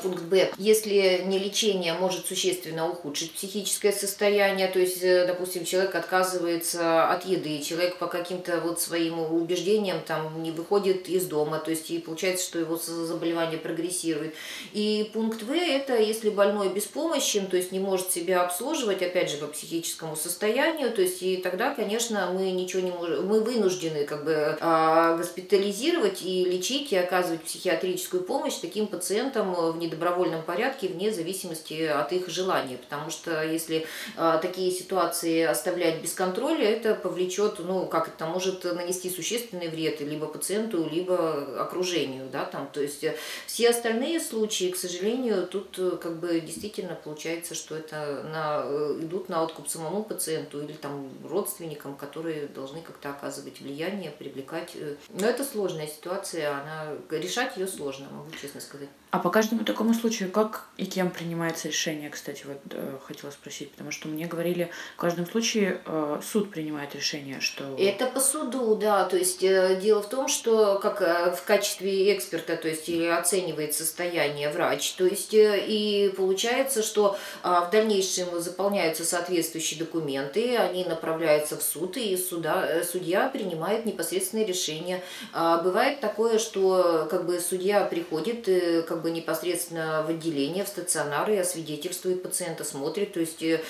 пункт 0.03 0.23
Б. 0.23 0.53
Если 0.59 1.23
не 1.27 1.39
лечение 1.39 1.95
может 1.95 2.27
существенно 2.27 2.89
ухудшить 2.89 3.33
психическое 3.33 3.93
состояние, 3.93 4.69
то 4.69 4.79
есть, 4.79 5.03
э, 5.03 5.27
допустим, 5.27 5.65
человек 5.65 5.95
отказывается 5.95 7.09
от 7.09 7.25
еды, 7.27 7.61
человек 7.63 7.99
по 7.99 8.07
каким-то 8.07 8.61
вот 8.61 8.81
своим 8.81 9.19
убеждениям 9.19 10.01
там 10.07 10.43
не 10.43 10.51
выходит 10.51 11.09
из 11.09 11.27
дома, 11.27 11.59
то 11.59 11.71
есть 11.71 11.91
и 11.91 11.99
получается, 11.99 12.45
что 12.45 12.59
его 12.59 12.77
заболевание 12.77 13.59
прогрессирует. 13.59 14.35
И 14.73 15.11
пункт 15.13 15.43
В– 15.43 15.51
это 15.53 15.97
если 15.97 16.31
больной 16.31 16.69
беспомощен, 16.69 17.47
то 17.47 17.57
есть 17.57 17.73
не 17.73 17.81
может 17.81 18.13
себя 18.13 18.43
обслуживать, 18.43 19.03
опять 19.03 19.31
же, 19.31 19.39
по 19.39 19.47
психическому 19.47 20.17
состоянию, 20.17 20.91
то 20.93 21.03
есть 21.03 21.23
и 21.23 21.37
тогда, 21.37 21.75
конечно, 21.75 22.31
мы 22.33 22.51
ничего 22.51 22.83
не 22.83 22.91
можем, 22.91 23.27
мы 23.27 23.41
вынуждены 23.41 24.05
как 24.05 24.25
бы 24.25 24.57
а, 24.61 25.17
госпитализировать 25.17 26.23
и 26.23 26.45
лечить 26.45 26.93
и 26.93 26.97
оказывать 26.97 27.43
психиатрическую 27.43 28.23
помощь 28.23 28.55
таким 28.55 28.87
пациентам, 28.87 29.55
в 29.73 29.79
недобровольном 29.79 30.43
порядке 30.43 30.89
вне 30.89 31.13
зависимости 31.13 31.83
от 31.85 32.13
их 32.13 32.29
желания. 32.29 32.77
Потому 32.77 33.11
что 33.11 33.43
если 33.43 33.87
а, 34.17 34.39
такие 34.39 34.71
ситуации 34.71 35.43
оставлять 35.43 36.03
без 36.03 36.15
контроля, 36.15 36.65
это 36.65 36.95
повлечет, 36.95 37.57
ну, 37.59 37.87
как 37.87 38.09
это 38.09 38.27
может 38.27 38.65
нанести 38.65 39.11
существенный 39.11 39.69
вред 39.69 40.01
либо 40.01 40.27
пациенту, 40.27 40.89
либо 40.89 41.61
окружению. 41.61 42.29
Да, 42.33 42.45
там. 42.45 42.69
То 42.73 42.81
есть 42.81 43.05
э, 43.05 43.15
все 43.47 43.71
остальные 43.71 44.21
случаи, 44.21 44.71
к 44.71 44.77
сожалению, 44.77 45.47
тут 45.47 45.79
э, 45.79 45.97
как 46.01 46.19
бы 46.19 46.41
действительно 46.41 46.95
получается, 46.95 47.55
что 47.55 47.77
это 47.77 48.23
на, 48.31 48.63
э, 48.65 48.99
идут 49.03 49.29
на 49.29 49.43
откуп 49.43 49.69
самому 49.69 50.03
пациенту 50.03 50.63
или 50.63 50.73
там 50.73 51.09
родственникам, 51.29 51.97
которые 51.97 52.47
должны 52.47 52.81
как-то 52.81 53.11
оказывать 53.11 53.61
влияние, 53.61 54.11
привлекать. 54.11 54.77
Но 55.11 55.27
это 55.27 55.45
сложная 55.45 55.87
ситуация, 55.87 56.51
она 56.51 56.95
решать 57.11 57.57
ее 57.57 57.67
сложно, 57.67 58.07
могу 58.11 58.31
честно 58.41 58.61
сказать. 58.61 58.89
А 59.11 59.21
по 59.21 59.31
каждому 59.31 59.54
такому 59.63 59.95
случаю 59.95 60.31
как 60.31 60.67
и 60.77 60.87
кем 60.87 61.11
принимается 61.11 61.69
решение, 61.69 62.11
кстати, 62.11 62.45
вот 62.47 62.59
э, 62.71 62.99
хотела 63.07 63.31
спросить, 63.31 63.71
потому 63.71 63.93
что 63.93 64.09
мне 64.09 64.27
говорили, 64.27 64.71
в 64.97 65.01
каждом 65.01 65.27
случае 65.27 65.81
э, 65.87 66.21
суд 66.25 66.51
принимает 66.51 66.95
решение, 66.95 67.41
что... 67.41 67.77
Это 67.79 68.07
по 68.07 68.19
суду, 68.19 68.75
да, 68.75 69.05
то 69.05 69.17
есть 69.17 69.45
э, 69.45 69.79
дело 69.81 70.03
в 70.03 70.09
том, 70.09 70.27
что 70.27 70.81
как 70.83 71.01
э, 71.01 71.37
в 71.37 71.45
качестве 71.45 72.17
эксперта, 72.17 72.57
то 72.57 72.69
есть 72.69 72.89
или 72.89 73.07
оценивает 73.07 73.75
состояние 73.75 74.51
врач, 74.51 74.93
то 74.95 75.07
есть 75.07 75.33
э, 75.33 75.65
и 75.65 76.13
получается, 76.17 76.83
что 76.83 77.17
э, 77.43 77.49
в 77.49 77.71
дальнейшем 77.71 78.41
заполняются 78.41 79.05
соответствующие 79.05 79.79
документы, 79.79 80.57
они 80.57 80.85
направляются 80.85 81.57
в 81.57 81.63
суд, 81.63 81.97
и 81.97 82.17
суда, 82.17 82.67
э, 82.67 82.83
судья 82.83 83.29
принимает 83.29 83.87
непосредственное 83.87 84.45
решение. 84.45 85.03
А 85.33 85.63
бывает 85.63 86.01
такое, 86.01 86.39
что 86.39 87.07
как 87.11 87.27
бы 87.27 87.39
судья 87.41 87.85
приходит, 87.85 88.49
э, 88.49 88.83
как 88.83 89.03
бы 89.03 89.11
непосредственно 89.11 89.44
в 89.53 90.09
отделение, 90.09 90.65
в 90.65 90.69
стационар 90.69 91.31
и 91.31 91.37
освидетельствует 91.37 92.23
пациента, 92.23 92.65
смотрит. 92.65 93.13
То 93.13 93.21
есть, 93.21 93.43
э, 93.43 93.61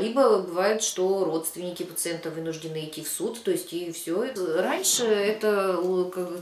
либо 0.00 0.38
бывает, 0.38 0.82
что 0.82 1.24
родственники 1.24 1.82
пациента 1.82 2.30
вынуждены 2.30 2.84
идти 2.84 3.02
в 3.02 3.08
суд, 3.08 3.42
то 3.42 3.50
есть 3.50 3.72
и 3.72 3.92
все. 3.92 4.32
Раньше 4.56 5.04
это 5.04 5.80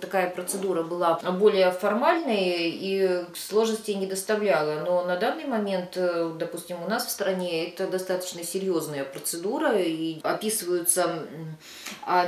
такая 0.01 0.31
процедура 0.31 0.83
была 0.83 1.19
более 1.39 1.71
формальной 1.73 2.71
и 2.71 3.25
сложностей 3.35 3.95
не 3.95 4.07
доставляла. 4.07 4.85
Но 4.85 5.05
на 5.05 5.17
данный 5.17 5.45
момент, 5.45 5.97
э, 5.97 6.33
допустим, 6.39 6.83
у 6.83 6.89
нас 6.89 7.07
в 7.07 7.11
стране 7.11 7.69
это 7.69 7.87
достаточно 7.87 8.45
серьезная 8.45 9.05
процедура 9.05 9.79
и 9.79 10.21
описываются 10.23 11.27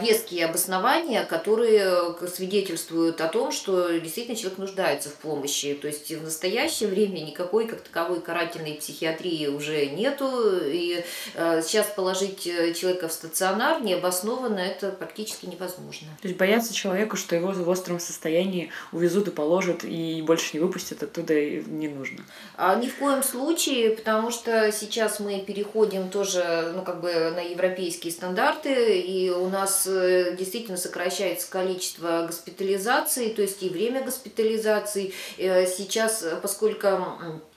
веские 0.00 0.46
обоснования, 0.46 1.24
которые 1.24 2.14
свидетельствуют 2.28 3.20
о 3.20 3.28
том, 3.28 3.52
что 3.52 3.88
действительно 3.98 4.36
человек 4.36 4.58
нуждается 4.58 5.08
в 5.08 5.14
помощи. 5.14 5.74
То 5.74 5.88
есть 5.88 6.10
в 6.10 6.24
настоящее 6.54 6.88
время 6.88 7.20
никакой 7.20 7.66
как 7.66 7.80
таковой 7.80 8.20
карательной 8.20 8.74
психиатрии 8.74 9.48
уже 9.48 9.86
нету. 9.86 10.30
И 10.64 11.04
э, 11.34 11.62
сейчас 11.62 11.86
положить 11.86 12.46
э, 12.46 12.72
человека 12.74 13.08
в 13.08 13.12
стационар 13.12 13.82
необоснованно 13.82 14.60
это 14.60 14.90
практически 14.90 15.46
невозможно. 15.46 16.08
То 16.22 16.28
есть 16.28 16.38
бояться 16.38 16.72
человека, 16.72 17.16
что 17.16 17.34
его 17.34 17.50
в 17.50 17.68
остром 17.68 17.98
состоянии 17.98 18.70
увезут 18.92 19.28
и 19.28 19.30
положат 19.30 19.84
и 19.84 20.22
больше 20.22 20.50
не 20.54 20.60
выпустят 20.60 21.02
оттуда 21.02 21.34
не 21.34 21.88
нужно? 21.88 22.24
А, 22.56 22.76
ни 22.76 22.86
в 22.88 22.96
коем 22.96 23.22
случае, 23.22 23.90
потому 23.90 24.30
что 24.30 24.70
сейчас 24.70 25.18
мы 25.18 25.40
переходим 25.40 26.08
тоже 26.10 26.72
ну, 26.74 26.82
как 26.82 27.00
бы 27.00 27.12
на 27.34 27.40
европейские 27.40 28.12
стандарты, 28.12 29.00
и 29.00 29.30
у 29.30 29.48
нас 29.48 29.86
э, 29.86 30.36
действительно 30.38 30.76
сокращается 30.76 31.50
количество 31.50 32.24
госпитализаций, 32.26 33.30
то 33.30 33.42
есть 33.42 33.62
и 33.62 33.68
время 33.68 34.02
госпитализации. 34.02 35.12
Сейчас, 35.36 36.24
поскольку 36.40 36.88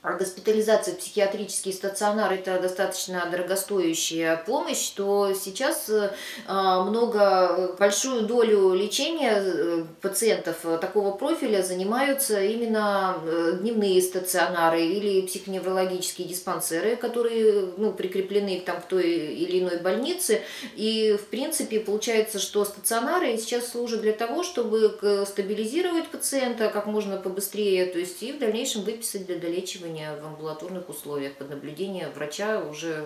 госпитализация 0.03 0.93
в 0.93 0.99
психиатрический 0.99 1.73
стационар– 1.73 2.31
это 2.33 2.59
достаточно 2.59 3.27
дорогостоящая 3.29 4.37
помощь, 4.37 4.89
то 4.89 5.33
сейчас 5.33 5.89
э, 5.89 6.11
много, 6.47 7.75
большую 7.77 8.23
долю 8.23 8.73
лечения 8.73 9.41
э, 9.43 9.83
пациентов 10.01 10.57
такого 10.79 11.11
профиля 11.11 11.61
занимаются 11.61 12.41
именно 12.41 13.17
э, 13.23 13.57
дневные 13.59 14.01
стационары 14.01 14.85
или 14.85 15.25
психоневрологические 15.25 16.27
диспансеры, 16.27 16.95
которые 16.95 17.73
ну, 17.77 17.91
прикреплены 17.91 18.61
там, 18.65 18.81
к 18.81 18.85
той 18.85 19.03
или 19.03 19.59
иной 19.59 19.77
больнице. 19.77 20.41
И, 20.75 21.17
в 21.19 21.27
принципе, 21.27 21.79
получается, 21.79 22.39
что 22.39 22.65
стационары 22.65 23.37
сейчас 23.37 23.71
служат 23.71 24.01
для 24.01 24.13
того, 24.13 24.43
чтобы 24.43 24.97
стабилизировать 25.27 26.07
пациента 26.07 26.69
как 26.69 26.85
можно 26.85 27.17
побыстрее, 27.17 27.85
то 27.87 27.99
есть 27.99 28.21
и 28.23 28.31
в 28.31 28.39
дальнейшем 28.39 28.83
выписать 28.83 29.25
для 29.25 29.37
долечивания 29.37 29.96
лечения 29.97 30.15
в 30.21 30.25
амбулаторных 30.25 30.89
условиях 30.89 31.33
под 31.33 31.49
наблюдением 31.49 32.11
врача 32.11 32.59
уже 32.59 33.05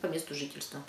по 0.00 0.06
месту 0.06 0.34
жительства. 0.34 0.80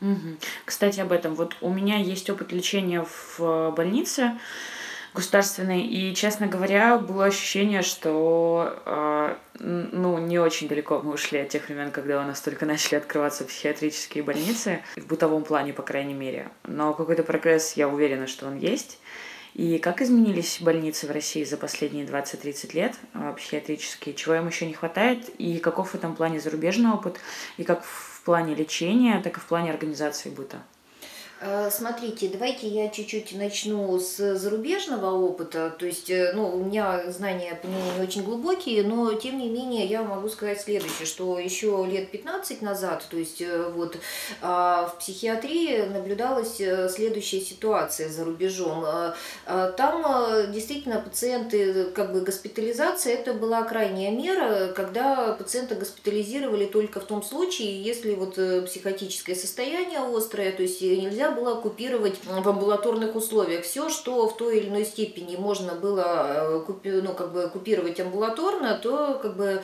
Угу. 0.00 0.36
Кстати, 0.64 1.00
об 1.00 1.12
этом. 1.12 1.34
Вот 1.34 1.54
у 1.60 1.70
меня 1.70 1.98
есть 1.98 2.28
опыт 2.30 2.52
лечения 2.52 3.04
в 3.04 3.72
больнице 3.76 4.32
государственной, 5.14 5.82
и, 5.82 6.14
честно 6.14 6.46
говоря, 6.46 6.96
было 6.96 7.26
ощущение, 7.26 7.82
что 7.82 8.74
э, 8.86 9.36
ну, 9.58 10.16
не 10.16 10.38
очень 10.38 10.68
далеко 10.68 11.02
мы 11.04 11.12
ушли 11.12 11.40
от 11.40 11.50
тех 11.50 11.68
времен, 11.68 11.90
когда 11.90 12.18
у 12.22 12.24
нас 12.24 12.40
только 12.40 12.64
начали 12.64 12.94
открываться 12.94 13.44
психиатрические 13.44 14.24
больницы, 14.24 14.82
в 14.96 15.06
бытовом 15.06 15.44
плане, 15.44 15.74
по 15.74 15.82
крайней 15.82 16.14
мере. 16.14 16.48
Но 16.64 16.94
какой-то 16.94 17.24
прогресс, 17.24 17.74
я 17.74 17.88
уверена, 17.88 18.26
что 18.26 18.46
он 18.46 18.56
есть. 18.56 18.98
И 19.54 19.78
как 19.78 20.00
изменились 20.00 20.58
больницы 20.60 21.06
в 21.06 21.10
России 21.10 21.44
за 21.44 21.56
последние 21.56 22.06
20-30 22.06 22.74
лет 22.74 22.94
а, 23.12 23.32
психиатрические? 23.32 24.14
Чего 24.14 24.36
им 24.36 24.46
еще 24.46 24.66
не 24.66 24.72
хватает? 24.72 25.28
И 25.38 25.58
каков 25.58 25.90
в 25.90 25.94
этом 25.94 26.16
плане 26.16 26.40
зарубежный 26.40 26.90
опыт? 26.90 27.18
И 27.58 27.64
как 27.64 27.84
в 27.84 28.22
плане 28.24 28.54
лечения, 28.54 29.20
так 29.20 29.36
и 29.36 29.40
в 29.40 29.44
плане 29.44 29.70
организации 29.70 30.30
быта? 30.30 30.62
Э, 31.44 31.70
смотрите, 31.72 32.28
давайте 32.28 32.68
я 32.68 32.88
чуть-чуть 32.88 33.34
начну 33.34 33.98
с 33.98 34.36
зарубежного 34.36 35.10
опыта. 35.10 35.74
То 35.76 35.86
есть, 35.86 36.08
э, 36.08 36.30
ну, 36.34 36.48
у 36.48 36.62
меня 36.62 37.10
знания 37.10 37.58
по 37.60 37.66
нему 37.66 37.80
не 37.98 38.04
очень 38.04 38.22
глубокие, 38.22 38.84
но 38.84 39.12
тем 39.14 39.38
не 39.38 39.48
менее 39.48 39.86
я 39.86 40.04
могу 40.04 40.28
сказать 40.28 40.60
следующее, 40.60 41.04
что 41.04 41.40
еще 41.40 41.84
лет 41.90 42.12
15 42.12 42.62
назад, 42.62 43.04
то 43.10 43.16
есть 43.16 43.42
э, 43.42 43.70
вот 43.74 43.96
а, 44.40 44.86
в 44.86 44.98
психиатрии 44.98 45.82
наблюдалась 45.86 46.56
следующая 46.56 47.40
ситуация 47.40 48.08
за 48.08 48.24
рубежом. 48.24 48.84
Там 49.44 50.52
действительно 50.52 51.00
пациенты, 51.00 51.86
как 51.86 52.12
бы 52.12 52.20
госпитализация, 52.20 53.14
это 53.14 53.34
была 53.34 53.62
крайняя 53.62 54.10
мера, 54.10 54.72
когда 54.72 55.32
пациента 55.32 55.74
госпитализировали 55.74 56.66
только 56.66 57.00
в 57.00 57.04
том 57.04 57.22
случае, 57.22 57.82
если 57.82 58.14
вот 58.14 58.34
психотическое 58.66 59.34
состояние 59.34 60.00
острое, 60.00 60.52
то 60.52 60.62
есть 60.62 60.80
нельзя 60.80 61.31
было 61.32 61.60
купировать 61.60 62.18
в 62.24 62.48
амбулаторных 62.48 63.14
условиях. 63.14 63.64
Все, 63.64 63.88
что 63.88 64.28
в 64.28 64.36
той 64.36 64.58
или 64.58 64.68
иной 64.68 64.84
степени 64.84 65.36
можно 65.36 65.74
было 65.74 66.64
ну, 66.84 67.14
как 67.14 67.32
бы 67.32 67.48
купировать 67.48 68.00
амбулаторно, 68.00 68.78
то 68.82 69.18
как 69.20 69.36
бы 69.36 69.62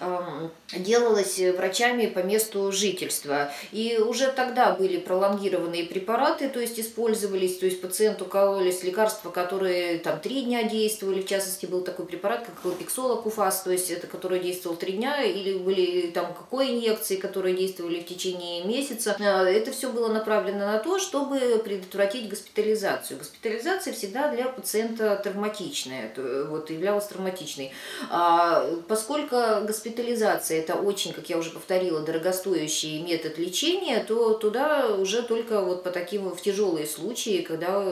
делалось 0.77 1.39
врачами 1.57 2.07
по 2.07 2.21
месту 2.21 2.71
жительства. 2.73 3.51
И 3.73 3.99
уже 3.99 4.29
тогда 4.29 4.75
были 4.75 4.99
пролонгированные 4.99 5.85
препараты, 5.85 6.49
то 6.49 6.61
есть 6.61 6.79
использовались, 6.79 7.59
то 7.59 7.67
есть 7.67 7.81
пациенту 7.81 8.25
кололись 8.25 8.83
лекарства, 8.83 9.31
которые 9.31 9.99
там 9.99 10.21
три 10.21 10.43
дня 10.43 10.65
действовали, 10.65 11.23
в 11.23 11.27
частности 11.27 11.67
был 11.67 11.83
такой 11.83 12.07
препарат, 12.07 12.47
как 12.47 12.65
лапиксола 12.65 13.21
куфас, 13.21 13.63
то 13.63 13.73
есть 13.73 13.91
это 13.91 14.07
который 14.07 14.41
действовал 14.41 14.77
три 14.77 14.93
дня, 14.93 15.23
или 15.23 15.59
были 15.59 16.11
там 16.11 16.35
какой 16.35 16.71
инъекции, 16.71 17.17
которые 17.17 17.57
действовали 17.57 18.01
в 18.01 18.07
течение 18.07 18.65
месяца. 18.65 19.17
А, 19.21 19.45
это 19.45 19.73
все 19.73 19.91
было 19.91 20.09
направлено 20.09 20.67
на 20.67 20.79
то, 20.79 20.99
чтобы 20.99 21.48
предотвратить 21.57 22.29
госпитализацию. 22.29 23.19
Госпитализация 23.19 23.93
всегда 23.93 24.29
для 24.29 24.47
пациента 24.47 25.17
травматичная, 25.23 26.13
вот 26.49 26.71
являлась 26.71 27.07
травматичной. 27.07 27.73
А, 28.11 28.67
поскольку 28.89 29.37
госпитализация 29.63 30.59
это 30.61 30.75
очень, 30.75 31.13
как 31.13 31.29
я 31.31 31.39
уже 31.39 31.51
повторила, 31.51 32.01
дорогостоящий 32.01 33.03
метод 33.03 33.39
лечения, 33.39 34.05
то 34.07 34.35
туда 34.35 34.89
уже 34.89 35.23
только 35.23 35.63
вот 35.63 35.83
по 35.85 35.91
таким 35.91 36.31
в 36.31 36.41
тяжелые 36.41 36.87
случаи, 36.87 37.43
когда 37.43 37.83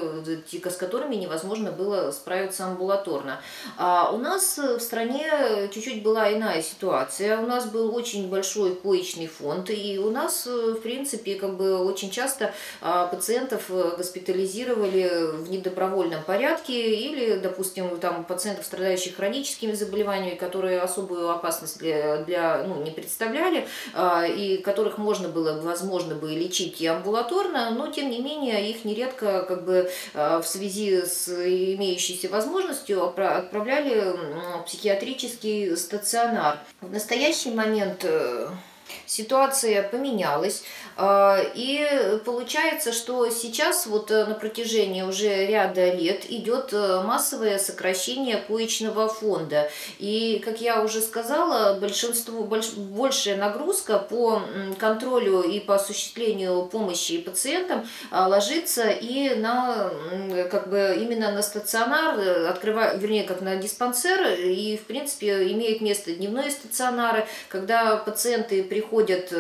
с 0.65 0.77
которыми 0.77 1.17
невозможно 1.17 1.73
было 1.73 2.11
справиться 2.11 2.67
амбулаторно. 2.67 3.41
А 3.77 4.11
у 4.13 4.19
нас 4.19 4.59
в 4.59 4.81
стране 4.81 5.69
чуть-чуть 5.73 6.03
была 6.03 6.33
иная 6.33 6.63
ситуация. 6.63 7.39
У 7.39 7.47
нас 7.47 7.67
был 7.67 7.95
очень 7.95 8.29
большой 8.29 8.75
коечный 8.75 9.27
фонд, 9.27 9.71
и 9.71 9.99
у 9.99 10.11
нас, 10.11 10.47
в 10.47 10.81
принципе, 10.81 11.37
как 11.37 11.57
бы 11.57 11.79
очень 11.79 12.11
часто 12.11 12.53
а, 12.81 13.07
пациентов 13.47 13.97
госпитализировали 13.97 15.33
в 15.33 15.51
недобровольном 15.51 16.23
порядке 16.23 16.95
или, 16.95 17.39
допустим, 17.39 17.99
там 17.99 18.25
пациентов, 18.25 18.65
страдающих 18.65 19.17
хроническими 19.17 19.73
заболеваниями, 19.73 20.35
которые 20.35 20.81
особую 20.81 21.31
опасность 21.31 21.79
для, 21.79 22.19
для 22.19 22.65
ну, 22.65 22.83
не 22.83 22.91
представляли, 22.91 23.67
а, 23.95 24.25
и 24.27 24.59
которых 24.59 24.99
можно 24.99 25.29
было, 25.29 25.61
возможно, 25.61 26.15
бы 26.15 26.31
лечить 26.31 26.81
и 26.81 26.87
амбулаторно, 26.87 27.71
но, 27.71 27.89
тем 27.89 28.11
не 28.11 28.21
менее, 28.21 28.71
их 28.71 28.85
нередко 28.85 29.43
как 29.43 29.65
бы 29.65 29.91
а, 30.15 30.41
в 30.41 30.47
связи 30.47 31.03
с 31.03 31.29
имеющейся 31.29 32.29
возможностью 32.29 33.05
отправляли 33.05 34.17
в 34.61 34.65
психиатрический 34.67 35.77
стационар. 35.77 36.59
В 36.81 36.91
настоящий 36.91 37.51
момент 37.51 38.05
э, 38.05 38.49
ситуация 39.07 39.83
поменялась. 39.83 40.63
А, 40.99 41.43
и 41.55 41.87
получается, 42.25 42.93
что 42.93 43.29
сейчас 43.29 43.87
вот 43.87 44.11
э, 44.11 44.25
на 44.25 44.35
протяжении 44.35 45.03
уже 45.03 45.47
ряда 45.47 45.93
лет 45.93 46.25
идет 46.31 46.73
э, 46.73 47.03
массовое 47.03 47.59
сокращение 47.59 48.39
коечного 48.39 49.07
фонда. 49.09 49.71
И, 49.99 50.41
как 50.43 50.63
я 50.63 50.83
уже 50.83 51.03
сказала, 51.03 51.79
большинство, 51.79 52.45
больш, 52.45 52.73
большая 52.73 53.37
нагрузка 53.37 53.99
по 53.99 54.43
контролю 54.79 55.43
и 55.43 55.61
по 55.61 55.75
осуществлению 55.75 56.65
помощи 56.65 57.19
пациентам 57.19 57.87
а, 58.11 58.27
ложится 58.27 58.89
и 58.89 59.35
на, 59.35 59.91
как 60.51 60.71
бы, 60.71 60.97
именно 60.99 61.31
на 61.31 61.43
стационар, 61.43 62.19
э, 62.19 62.47
открывая, 62.47 62.97
вернее, 62.97 63.25
как 63.25 63.43
на 63.43 63.57
диспансер, 63.57 64.39
и, 64.39 64.79
в 64.79 64.87
принципе, 64.87 65.53
имеет 65.53 65.83
место 65.83 66.13
дневные 66.13 66.51
стационары, 66.51 67.27
когда 67.49 67.97
пациенты 67.97 68.63
приходят 68.63 69.31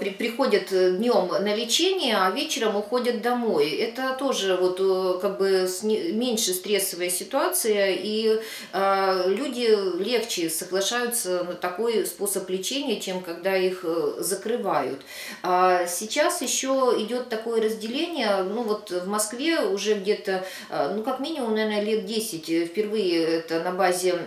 при, 0.00 0.10
приходят 0.10 0.72
э, 0.72 0.92
днем 0.92 1.28
на 1.28 1.54
лечение, 1.54 2.16
а 2.16 2.30
вечером 2.30 2.76
уходят 2.76 3.22
домой. 3.22 3.70
Это 3.70 4.14
тоже 4.18 4.56
вот 4.56 4.78
э, 4.80 5.18
как 5.20 5.38
бы 5.38 5.68
меньше 6.12 6.52
стрессовая 6.52 7.10
ситуация, 7.10 7.92
и 7.92 8.40
э, 8.72 9.24
люди 9.26 10.02
легче 10.02 10.50
соглашаются 10.50 11.44
на 11.44 11.54
такой 11.54 12.06
способ 12.06 12.48
лечения, 12.50 13.00
чем 13.00 13.20
когда 13.22 13.56
их 13.56 13.84
закрывают. 14.18 15.02
А 15.42 15.86
сейчас 15.86 16.42
еще 16.42 16.94
идет 16.98 17.28
такое 17.28 17.60
разделение, 17.60 18.42
ну 18.42 18.62
вот 18.62 18.90
в 18.90 19.08
Москве 19.08 19.60
уже 19.60 19.94
где-то, 19.94 20.44
ну 20.94 21.02
как 21.02 21.20
минимум, 21.20 21.54
наверное, 21.54 21.82
лет 21.82 22.06
10 22.06 22.68
впервые 22.68 23.24
это 23.24 23.60
на 23.60 23.72
базе 23.72 24.18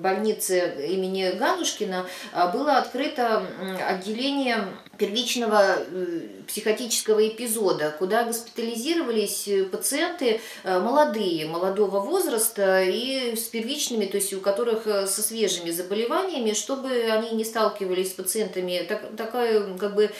больницы 0.00 0.74
имени 0.88 1.30
Ганушкина 1.38 2.06
было 2.52 2.78
открыто 2.78 3.42
отделение 3.86 4.47
состояние 4.48 4.87
первичного 4.98 5.76
э, 5.78 6.20
психотического 6.46 7.26
эпизода, 7.26 7.94
куда 7.98 8.24
госпитализировались 8.24 9.46
э, 9.46 9.64
пациенты 9.64 10.40
э, 10.64 10.78
молодые, 10.80 11.46
молодого 11.46 12.00
возраста 12.00 12.82
и 12.82 13.36
с 13.36 13.44
первичными, 13.44 14.06
то 14.06 14.16
есть 14.16 14.34
у 14.34 14.40
которых 14.40 14.84
со 14.84 15.22
свежими 15.22 15.70
заболеваниями, 15.70 16.52
чтобы 16.52 16.90
они 17.10 17.30
не 17.30 17.44
сталкивались 17.44 18.10
с 18.10 18.14
пациентами. 18.14 18.84
Так, 18.88 19.16
такой 19.16 19.78
как 19.78 19.94
бы 19.94 20.10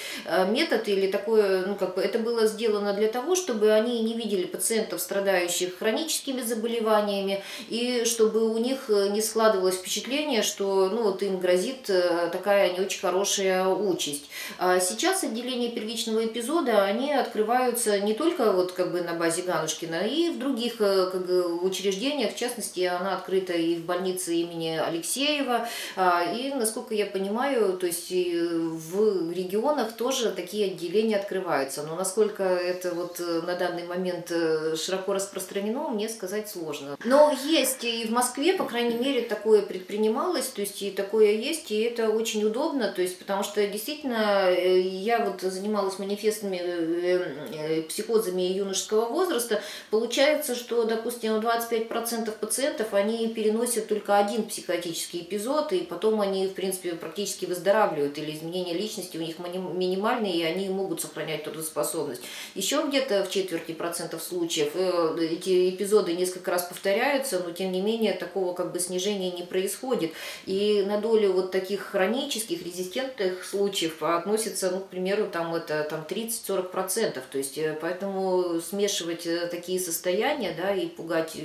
метод 0.48 0.88
или 0.88 1.10
такое, 1.10 1.66
ну 1.66 1.74
как 1.74 1.96
бы 1.96 2.02
это 2.02 2.18
было 2.18 2.46
сделано 2.46 2.92
для 2.92 3.08
того, 3.08 3.34
чтобы 3.34 3.72
они 3.72 4.00
не 4.02 4.14
видели 4.14 4.44
пациентов, 4.44 5.00
страдающих 5.00 5.78
хроническими 5.78 6.42
заболеваниями, 6.42 7.42
и 7.68 8.04
чтобы 8.04 8.48
у 8.48 8.58
них 8.58 8.88
не 8.88 9.20
складывалось 9.20 9.76
впечатление, 9.76 10.42
что 10.42 10.88
ну 10.88 11.02
вот 11.02 11.22
им 11.22 11.40
грозит 11.40 11.90
такая 12.32 12.72
не 12.72 12.80
очень 12.80 13.00
хорошая 13.00 13.66
участь. 13.66 14.24
А 14.68 14.80
сейчас 14.80 15.24
отделения 15.24 15.70
первичного 15.70 16.26
эпизода, 16.26 16.84
они 16.84 17.10
открываются 17.14 18.00
не 18.00 18.12
только 18.12 18.52
вот 18.52 18.72
как 18.72 18.92
бы 18.92 19.00
на 19.00 19.14
базе 19.14 19.40
Ганушкина, 19.42 20.06
и 20.06 20.28
в 20.28 20.38
других 20.38 20.74
э, 20.80 21.08
как 21.10 21.24
бы, 21.26 21.58
учреждениях, 21.60 22.34
в 22.34 22.36
частности, 22.36 22.80
она 22.80 23.16
открыта 23.16 23.54
и 23.54 23.76
в 23.76 23.86
больнице 23.86 24.34
имени 24.34 24.76
Алексеева, 24.76 25.66
а, 25.96 26.22
и, 26.22 26.52
насколько 26.52 26.94
я 26.94 27.06
понимаю, 27.06 27.78
то 27.78 27.86
есть 27.86 28.10
в 28.10 29.32
регионах 29.32 29.92
тоже 29.92 30.32
такие 30.32 30.72
отделения 30.72 31.16
открываются. 31.16 31.82
Но 31.84 31.96
насколько 31.96 32.42
это 32.42 32.92
вот 32.94 33.20
э, 33.20 33.40
на 33.46 33.54
данный 33.54 33.86
момент 33.86 34.30
э, 34.30 34.76
широко 34.76 35.14
распространено, 35.14 35.88
мне 35.88 36.10
сказать 36.10 36.50
сложно. 36.50 36.98
Но 37.04 37.34
есть 37.46 37.84
и 37.84 38.04
в 38.06 38.10
Москве, 38.10 38.52
по 38.52 38.64
крайней 38.64 38.98
мере, 38.98 39.22
такое 39.22 39.62
предпринималось, 39.62 40.48
то 40.48 40.60
есть 40.60 40.82
и 40.82 40.90
такое 40.90 41.32
есть, 41.32 41.70
и 41.70 41.80
это 41.80 42.10
очень 42.10 42.44
удобно, 42.44 42.92
то 42.92 43.00
есть 43.00 43.18
потому 43.18 43.42
что 43.42 43.66
действительно 43.66 44.57
я 44.58 45.24
вот 45.24 45.40
занималась 45.40 45.98
манифестами 45.98 46.60
э, 46.62 47.34
э, 47.52 47.82
психозами 47.82 48.42
юношеского 48.42 49.06
возраста, 49.06 49.62
получается, 49.90 50.54
что, 50.54 50.84
допустим, 50.84 51.34
25% 51.34 52.30
пациентов, 52.38 52.94
они 52.94 53.28
переносят 53.28 53.88
только 53.88 54.16
один 54.16 54.44
психотический 54.44 55.20
эпизод, 55.20 55.72
и 55.72 55.80
потом 55.80 56.20
они, 56.20 56.46
в 56.46 56.54
принципе, 56.54 56.92
практически 56.94 57.46
выздоравливают, 57.46 58.18
или 58.18 58.32
изменения 58.32 58.74
личности 58.74 59.16
у 59.16 59.20
них 59.20 59.38
минимальные, 59.38 60.34
и 60.34 60.42
они 60.42 60.68
могут 60.68 61.00
сохранять 61.00 61.44
трудоспособность. 61.44 62.22
Еще 62.54 62.84
где-то 62.86 63.24
в 63.24 63.30
четверти 63.30 63.72
процентов 63.72 64.22
случаев 64.22 64.74
эти 65.18 65.70
эпизоды 65.70 66.14
несколько 66.14 66.50
раз 66.50 66.64
повторяются, 66.64 67.40
но, 67.40 67.52
тем 67.52 67.72
не 67.72 67.80
менее, 67.80 68.12
такого 68.12 68.54
как 68.54 68.72
бы 68.72 68.80
снижения 68.80 69.30
не 69.30 69.42
происходит. 69.42 70.12
И 70.46 70.84
на 70.86 71.00
долю 71.00 71.32
вот 71.32 71.50
таких 71.50 71.80
хронических, 71.80 72.64
резистентных 72.64 73.44
случаев 73.44 74.02
относится, 74.02 74.47
ну, 74.62 74.80
к 74.80 74.88
примеру, 74.88 75.26
там 75.26 75.54
это 75.54 75.84
там 75.84 76.04
30-40%. 76.08 77.22
То 77.30 77.38
есть 77.38 77.58
э, 77.58 77.76
поэтому 77.80 78.60
смешивать 78.60 79.26
э, 79.26 79.46
такие 79.46 79.80
состояния, 79.80 80.54
да, 80.56 80.74
и 80.74 80.86
пугать 80.86 81.36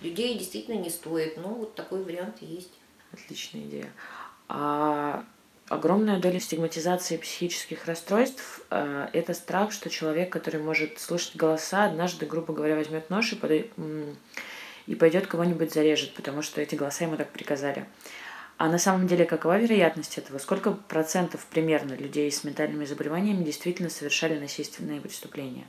людей 0.00 0.38
действительно 0.38 0.76
не 0.76 0.90
стоит. 0.90 1.36
Ну, 1.36 1.54
вот 1.54 1.74
такой 1.74 2.02
вариант 2.02 2.36
есть. 2.40 2.72
Отличная 3.12 3.62
идея. 3.62 3.92
А 4.48 5.24
огромная 5.68 6.18
доля 6.18 6.40
стигматизации 6.40 7.16
психических 7.16 7.86
расстройств 7.86 8.62
э,– 8.70 9.08
это 9.12 9.34
страх, 9.34 9.72
что 9.72 9.90
человек, 9.90 10.30
который 10.30 10.60
может 10.60 10.98
слышать 10.98 11.36
голоса, 11.36 11.84
однажды, 11.84 12.26
грубо 12.26 12.52
говоря, 12.52 12.76
возьмет 12.76 13.10
нож 13.10 13.32
и, 13.32 13.36
под... 13.36 13.50
и 14.86 14.94
пойдет 14.94 15.26
кого-нибудь 15.26 15.72
зарежет, 15.72 16.14
потому 16.14 16.42
что 16.42 16.60
эти 16.60 16.74
голоса 16.74 17.04
ему 17.04 17.16
так 17.16 17.30
приказали. 17.30 17.86
А 18.58 18.68
на 18.68 18.78
самом 18.78 19.06
деле 19.06 19.24
какова 19.24 19.58
вероятность 19.58 20.18
этого? 20.18 20.38
Сколько 20.38 20.72
процентов 20.72 21.44
примерно 21.46 21.94
людей 21.94 22.30
с 22.30 22.44
ментальными 22.44 22.84
заболеваниями 22.84 23.44
действительно 23.44 23.90
совершали 23.90 24.38
насильственные 24.38 25.00
преступления? 25.00 25.66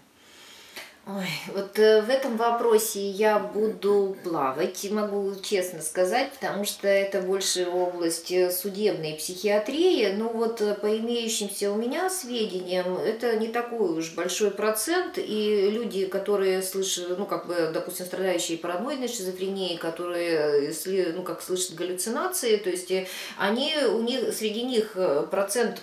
Ой, 1.05 1.27
вот 1.53 1.77
э, 1.79 2.01
в 2.01 2.09
этом 2.09 2.37
вопросе 2.37 3.09
я 3.09 3.37
буду 3.37 4.15
плавать, 4.23 4.89
могу 4.89 5.35
честно 5.43 5.81
сказать, 5.81 6.31
потому 6.31 6.63
что 6.63 6.87
это 6.87 7.21
больше 7.21 7.67
область 7.67 8.31
э, 8.31 8.49
судебной 8.49 9.15
психиатрии. 9.15 10.13
Но 10.13 10.29
вот 10.29 10.61
э, 10.61 10.75
по 10.75 10.97
имеющимся 10.97 11.73
у 11.73 11.75
меня 11.75 12.09
сведениям, 12.09 12.95
это 12.95 13.35
не 13.35 13.49
такой 13.49 13.99
уж 13.99 14.13
большой 14.13 14.51
процент. 14.51 15.17
И 15.17 15.71
люди, 15.71 16.05
которые 16.05 16.61
слышат, 16.63 17.19
ну, 17.19 17.25
как 17.25 17.47
бы, 17.47 17.71
допустим, 17.73 18.05
страдающие 18.05 18.57
параноидной 18.57 19.09
шизофренией, 19.09 19.77
которые, 19.77 20.67
если, 20.67 21.11
ну, 21.13 21.23
как 21.23 21.41
слышат 21.41 21.75
галлюцинации, 21.75 22.55
то 22.55 22.69
есть 22.69 22.93
они, 23.37 23.75
у 23.75 24.01
них, 24.03 24.33
среди 24.33 24.63
них 24.63 24.95
процент 25.29 25.81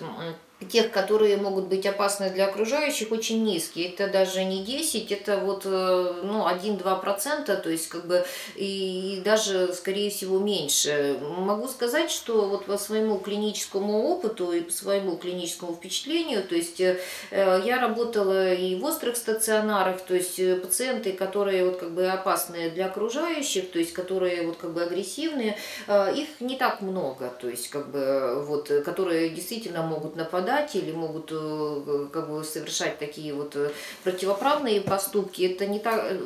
тех, 0.68 0.90
которые 0.90 1.36
могут 1.36 1.66
быть 1.66 1.86
опасны 1.86 2.30
для 2.30 2.46
окружающих, 2.46 3.10
очень 3.12 3.42
низкий. 3.44 3.84
Это 3.84 4.08
даже 4.08 4.44
не 4.44 4.62
10, 4.62 5.10
это 5.10 5.38
вот 5.38 5.62
э, 5.64 6.20
ну, 6.22 6.46
1-2%, 6.46 7.56
то 7.60 7.70
есть 7.70 7.88
как 7.88 8.06
бы 8.06 8.24
и 8.56 9.22
даже, 9.24 9.72
скорее 9.72 10.10
всего, 10.10 10.38
меньше. 10.38 11.18
Могу 11.20 11.66
сказать, 11.68 12.10
что 12.10 12.46
вот 12.46 12.66
по 12.66 12.76
своему 12.76 13.18
клиническому 13.18 14.08
опыту 14.08 14.52
и 14.52 14.60
по 14.60 14.72
своему 14.72 15.16
клиническому 15.16 15.74
впечатлению, 15.74 16.42
то 16.42 16.54
есть 16.54 16.80
э, 16.80 16.98
я 17.30 17.80
работала 17.80 18.52
и 18.52 18.76
в 18.76 18.84
острых 18.84 19.16
стационарах, 19.16 20.02
то 20.02 20.14
есть 20.14 20.38
э, 20.38 20.56
пациенты, 20.56 21.12
которые 21.12 21.64
вот 21.64 21.78
как 21.78 21.92
бы 21.92 22.06
опасны 22.06 22.70
для 22.70 22.86
окружающих, 22.86 23.70
то 23.70 23.78
есть 23.78 23.94
которые 23.94 24.46
вот 24.46 24.58
как 24.58 24.72
бы 24.72 24.82
агрессивные, 24.82 25.56
их 25.88 26.28
не 26.40 26.56
так 26.56 26.80
много, 26.80 27.32
то 27.40 27.48
есть 27.48 27.68
как 27.70 27.90
бы 27.90 28.42
вот, 28.44 28.70
которые 28.84 29.30
действительно 29.30 29.82
могут 29.82 30.16
нападать 30.16 30.49
или 30.74 30.92
могут 30.92 31.30
э, 31.32 32.08
как 32.12 32.30
бы 32.30 32.44
совершать 32.44 32.98
такие 32.98 33.34
вот 33.34 33.56
э, 33.56 33.70
противоправные 34.04 34.80
поступки, 34.80 35.42
это 35.42 35.66
не 35.66 35.78
так, 35.78 36.00
э, 36.04 36.18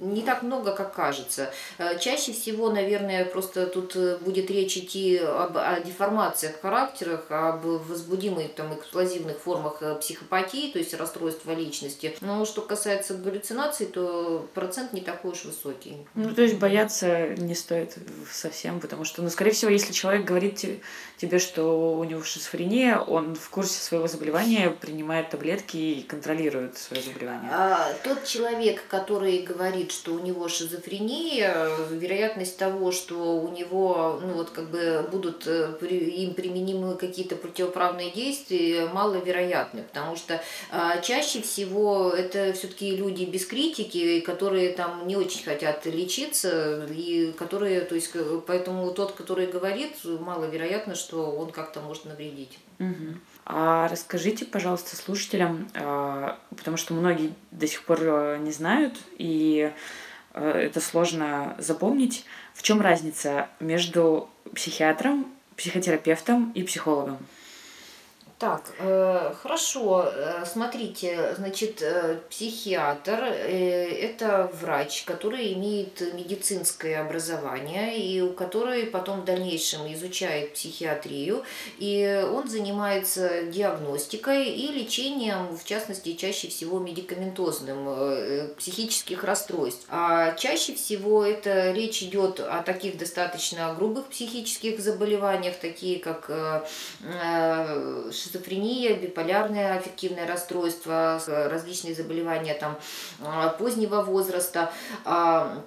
не 0.00 0.22
так 0.22 0.42
много, 0.42 0.72
как 0.72 0.94
кажется. 0.94 1.52
Чаще 2.00 2.32
всего, 2.32 2.70
наверное, 2.70 3.24
просто 3.24 3.66
тут 3.66 3.96
будет 4.20 4.50
речь 4.50 4.76
идти 4.76 5.18
об, 5.18 5.56
о 5.56 5.80
деформациях 5.80 6.60
характерах, 6.60 7.26
об 7.30 7.64
возбудимых 7.64 8.54
там 8.54 8.74
эксплозивных 8.74 9.38
формах 9.38 9.82
психопатии, 10.00 10.70
то 10.72 10.78
есть 10.78 10.94
расстройства 10.94 11.52
личности. 11.52 12.16
Но 12.20 12.44
что 12.44 12.62
касается 12.62 13.14
галлюцинаций, 13.14 13.86
то 13.86 14.48
процент 14.54 14.92
не 14.92 15.00
такой 15.00 15.32
уж 15.32 15.44
высокий. 15.44 15.96
Ну, 16.14 16.34
то 16.34 16.42
есть 16.42 16.58
бояться 16.58 17.28
не 17.36 17.54
стоит 17.54 17.96
совсем, 18.30 18.80
потому 18.80 19.04
что, 19.04 19.22
ну, 19.22 19.30
скорее 19.30 19.52
всего, 19.52 19.70
если 19.70 19.92
человек 19.92 20.24
говорит 20.24 20.64
тебе, 21.16 21.38
что 21.38 21.96
у 21.98 22.04
него 22.04 22.22
шизофрения, 22.22 22.98
он 22.98 23.34
в 23.34 23.50
курсе 23.50 23.69
своего 23.78 24.08
заболевания 24.08 24.70
принимает 24.70 25.30
таблетки 25.30 25.76
и 25.76 26.02
контролирует 26.02 26.76
свое 26.78 27.02
заболевание. 27.02 27.50
А, 27.52 27.92
тот 28.04 28.24
человек, 28.24 28.86
который 28.88 29.42
говорит, 29.42 29.92
что 29.92 30.14
у 30.14 30.18
него 30.18 30.48
шизофрения, 30.48 31.68
вероятность 31.90 32.56
того, 32.56 32.92
что 32.92 33.36
у 33.40 33.50
него, 33.52 34.20
ну 34.22 34.34
вот 34.34 34.50
как 34.50 34.70
бы 34.70 35.06
будут 35.10 35.46
э, 35.46 35.76
им 35.80 36.34
применимы 36.34 36.96
какие-то 36.96 37.36
противоправные 37.36 38.10
действия, 38.10 38.86
маловероятны, 38.86 39.82
потому 39.82 40.16
что 40.16 40.42
а, 40.70 40.98
чаще 41.00 41.42
всего 41.42 42.10
это 42.10 42.52
все-таки 42.52 42.96
люди 42.96 43.24
без 43.24 43.46
критики, 43.46 44.20
которые 44.20 44.72
там 44.72 45.06
не 45.06 45.16
очень 45.16 45.44
хотят 45.44 45.84
лечиться 45.86 46.86
и 46.90 47.32
которые, 47.32 47.82
то 47.82 47.94
есть, 47.94 48.12
поэтому 48.46 48.90
тот, 48.92 49.12
который 49.12 49.46
говорит, 49.46 49.92
маловероятно, 50.04 50.94
что 50.94 51.30
он 51.30 51.50
как-то 51.50 51.80
может 51.80 52.04
навредить. 52.04 52.58
Угу. 52.78 53.18
А 53.44 53.88
расскажите, 53.88 54.44
пожалуйста, 54.44 54.96
слушателям, 54.96 55.68
а, 55.74 56.38
потому 56.56 56.76
что 56.76 56.94
многие 56.94 57.34
до 57.50 57.66
сих 57.66 57.84
пор 57.84 57.98
э, 58.02 58.38
не 58.38 58.52
знают, 58.52 58.98
и 59.18 59.72
э, 60.34 60.50
это 60.50 60.80
сложно 60.80 61.56
запомнить, 61.58 62.24
в 62.54 62.62
чем 62.62 62.80
разница 62.80 63.48
между 63.58 64.30
психиатром, 64.54 65.26
психотерапевтом 65.56 66.52
и 66.52 66.62
психологом? 66.62 67.18
Так, 68.40 68.62
э, 68.78 69.34
хорошо. 69.42 70.10
Э, 70.10 70.46
смотрите, 70.50 71.34
значит, 71.36 71.82
э, 71.82 72.16
психиатр 72.30 73.22
э, 73.22 73.84
это 74.00 74.50
врач, 74.62 75.02
который 75.04 75.52
имеет 75.52 76.00
медицинское 76.14 77.00
образование 77.00 77.98
и 77.98 78.22
у 78.22 78.32
которой 78.32 78.86
потом 78.86 79.20
в 79.20 79.24
дальнейшем 79.26 79.92
изучает 79.92 80.54
психиатрию, 80.54 81.44
и 81.78 82.24
он 82.32 82.48
занимается 82.48 83.42
диагностикой 83.42 84.48
и 84.48 84.68
лечением, 84.68 85.54
в 85.54 85.62
частности, 85.66 86.14
чаще 86.14 86.48
всего 86.48 86.78
медикаментозным 86.78 87.88
э, 87.90 88.48
психических 88.56 89.22
расстройств. 89.22 89.84
А 89.90 90.32
чаще 90.36 90.74
всего 90.74 91.26
это 91.26 91.72
речь 91.72 92.02
идет 92.02 92.40
о 92.40 92.62
таких 92.62 92.96
достаточно 92.96 93.74
грубых 93.74 94.06
психических 94.06 94.80
заболеваниях, 94.80 95.56
такие 95.58 95.98
как 95.98 96.24
э, 96.30 96.62
э, 97.02 98.10
шизофрения, 98.30 98.94
биполярное 98.96 99.78
аффективное 99.78 100.26
расстройство, 100.26 101.20
различные 101.26 101.94
заболевания 101.94 102.54
там, 102.54 102.78
а, 103.22 103.48
позднего 103.50 104.02
возраста. 104.02 104.72
А, 105.04 105.64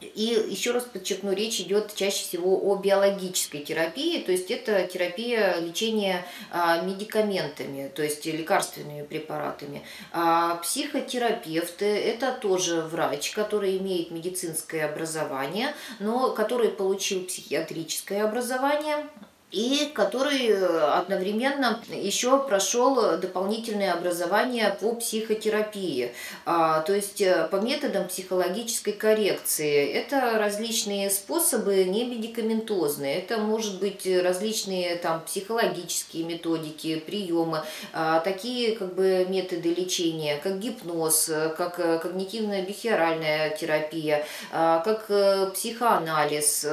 и 0.00 0.46
еще 0.48 0.70
раз 0.70 0.84
подчеркну, 0.84 1.32
речь 1.34 1.60
идет 1.60 1.94
чаще 1.94 2.24
всего 2.24 2.58
о 2.70 2.76
биологической 2.76 3.60
терапии, 3.60 4.22
то 4.22 4.32
есть 4.32 4.50
это 4.50 4.86
терапия 4.86 5.60
лечения 5.60 6.24
а, 6.50 6.80
медикаментами, 6.80 7.90
то 7.94 8.02
есть 8.02 8.24
лекарственными 8.24 9.02
препаратами. 9.02 9.82
А 10.12 10.56
психотерапевты– 10.56 11.84
это 11.84 12.32
тоже 12.32 12.80
врач, 12.80 13.32
который 13.32 13.76
имеет 13.76 14.10
медицинское 14.10 14.86
образование, 14.86 15.74
но 15.98 16.30
который 16.30 16.70
получил 16.70 17.24
психиатрическое 17.24 18.24
образование, 18.24 19.06
и 19.50 19.90
который 19.94 20.48
э, 20.48 20.78
одновременно 20.94 21.82
еще 21.88 22.38
прошел 22.38 23.18
дополнительное 23.18 23.92
образование 23.92 24.76
по 24.80 24.94
психотерапии, 24.94 26.12
а, 26.44 26.80
то 26.82 26.94
есть 26.94 27.20
э, 27.20 27.48
по 27.50 27.56
методам 27.56 28.06
психологической 28.06 28.92
коррекции. 28.92 29.90
Это 29.90 30.38
различные 30.38 31.10
способы 31.10 31.84
не 31.84 32.04
медикаментозные, 32.04 33.18
это 33.18 33.38
может 33.38 33.80
быть 33.80 34.06
различные 34.06 34.96
там 34.96 35.20
психологические 35.22 36.24
методики, 36.24 37.00
приемы, 37.00 37.62
а, 37.92 38.20
такие 38.20 38.76
как 38.76 38.94
бы 38.94 39.26
методы 39.28 39.74
лечения, 39.74 40.38
как 40.42 40.60
гипноз, 40.60 41.30
как 41.56 41.80
э, 41.80 41.98
когнитивная 41.98 42.62
бихеоральная 42.62 43.50
терапия, 43.50 44.24
а, 44.52 44.78
как 44.80 45.06
психоанализ 45.54 46.66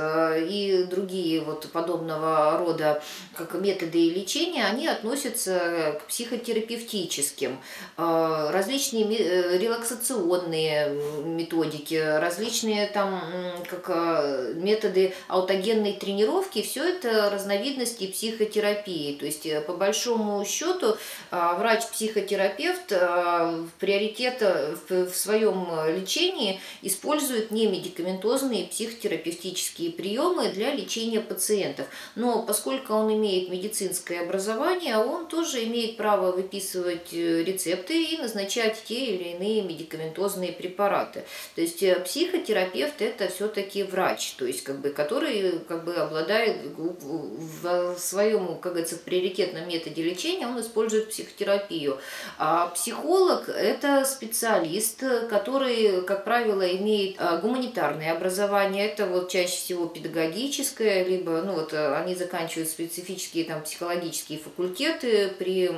и 0.48 0.86
другие 0.90 1.42
вот 1.42 1.72
подобного 1.72 2.58
рода 2.58 2.67
рода 2.68 3.02
как 3.36 3.54
методы 3.56 4.10
лечения, 4.10 4.66
они 4.66 4.88
относятся 4.88 6.00
к 6.00 6.08
психотерапевтическим. 6.08 7.60
А, 7.96 8.52
различные 8.52 9.06
э, 9.06 9.58
релаксационные 9.58 10.90
методики, 11.24 11.96
различные 11.96 12.88
там 12.88 13.22
как 13.70 13.90
а, 13.90 14.54
методы 14.54 15.14
аутогенной 15.28 15.94
тренировки, 15.94 16.62
все 16.62 16.90
это 16.90 17.30
разновидности 17.30 18.08
психотерапии. 18.08 19.16
То 19.18 19.26
есть, 19.26 19.46
э, 19.46 19.62
по 19.62 19.74
большому 19.74 20.44
счету, 20.46 20.98
а, 21.32 21.56
врач-психотерапевт 21.56 22.92
в 22.92 23.70
приоритет 23.80 24.42
в 24.90 25.14
своем 25.14 25.68
лечении 25.88 26.60
использует 26.82 27.52
не 27.52 27.68
медикаментозные 27.68 28.66
психотерапевтические 28.66 29.92
приемы 29.92 30.50
для 30.50 30.74
лечения 30.74 31.22
пациентов. 31.22 31.88
Но 32.16 32.44
по 32.44 32.54
поскольку 32.58 32.94
он 32.94 33.14
имеет 33.14 33.50
медицинское 33.50 34.22
образование, 34.22 34.98
он 34.98 35.28
тоже 35.28 35.64
имеет 35.66 35.96
право 35.96 36.32
выписывать 36.32 37.14
э, 37.14 37.44
рецепты 37.44 38.04
и 38.04 38.18
назначать 38.18 38.84
те 38.84 39.16
или 39.16 39.36
иные 39.36 39.62
медикаментозные 39.62 40.54
препараты. 40.54 41.24
То 41.54 41.62
есть 41.62 41.84
э, 41.84 42.00
психотерапевт 42.00 43.00
это 43.04 43.28
все-таки 43.28 43.84
врач, 43.84 44.34
то 44.40 44.48
есть 44.48 44.64
как 44.64 44.80
бы, 44.80 44.90
который 44.90 45.60
как 45.68 45.86
бы 45.86 45.94
обладает 45.94 46.58
в 46.78 47.96
своем, 48.00 48.58
как 48.60 48.72
говорится, 48.74 48.98
приоритетном 48.98 49.68
методе 49.68 50.02
лечения, 50.02 50.48
он 50.48 50.60
использует 50.60 51.10
психотерапию. 51.10 52.00
А 52.40 52.70
психолог 52.70 53.50
это 53.50 54.04
специалист, 54.04 55.04
который, 55.30 56.02
как 56.06 56.24
правило, 56.24 56.68
имеет 56.76 57.18
э, 57.20 57.40
гуманитарное 57.40 58.14
образование, 58.14 58.88
это 58.88 59.06
вот 59.06 59.30
чаще 59.30 59.58
всего 59.58 59.86
педагогическое, 59.86 61.04
либо 61.04 61.44
ну 61.44 61.54
вот 61.54 61.72
они 61.74 62.16
заканчивают 62.16 62.47
заканчивают 62.48 62.70
специфические 62.70 63.46
там, 63.46 63.64
психологические 63.64 64.40
факультеты 64.40 65.34
при 65.38 65.70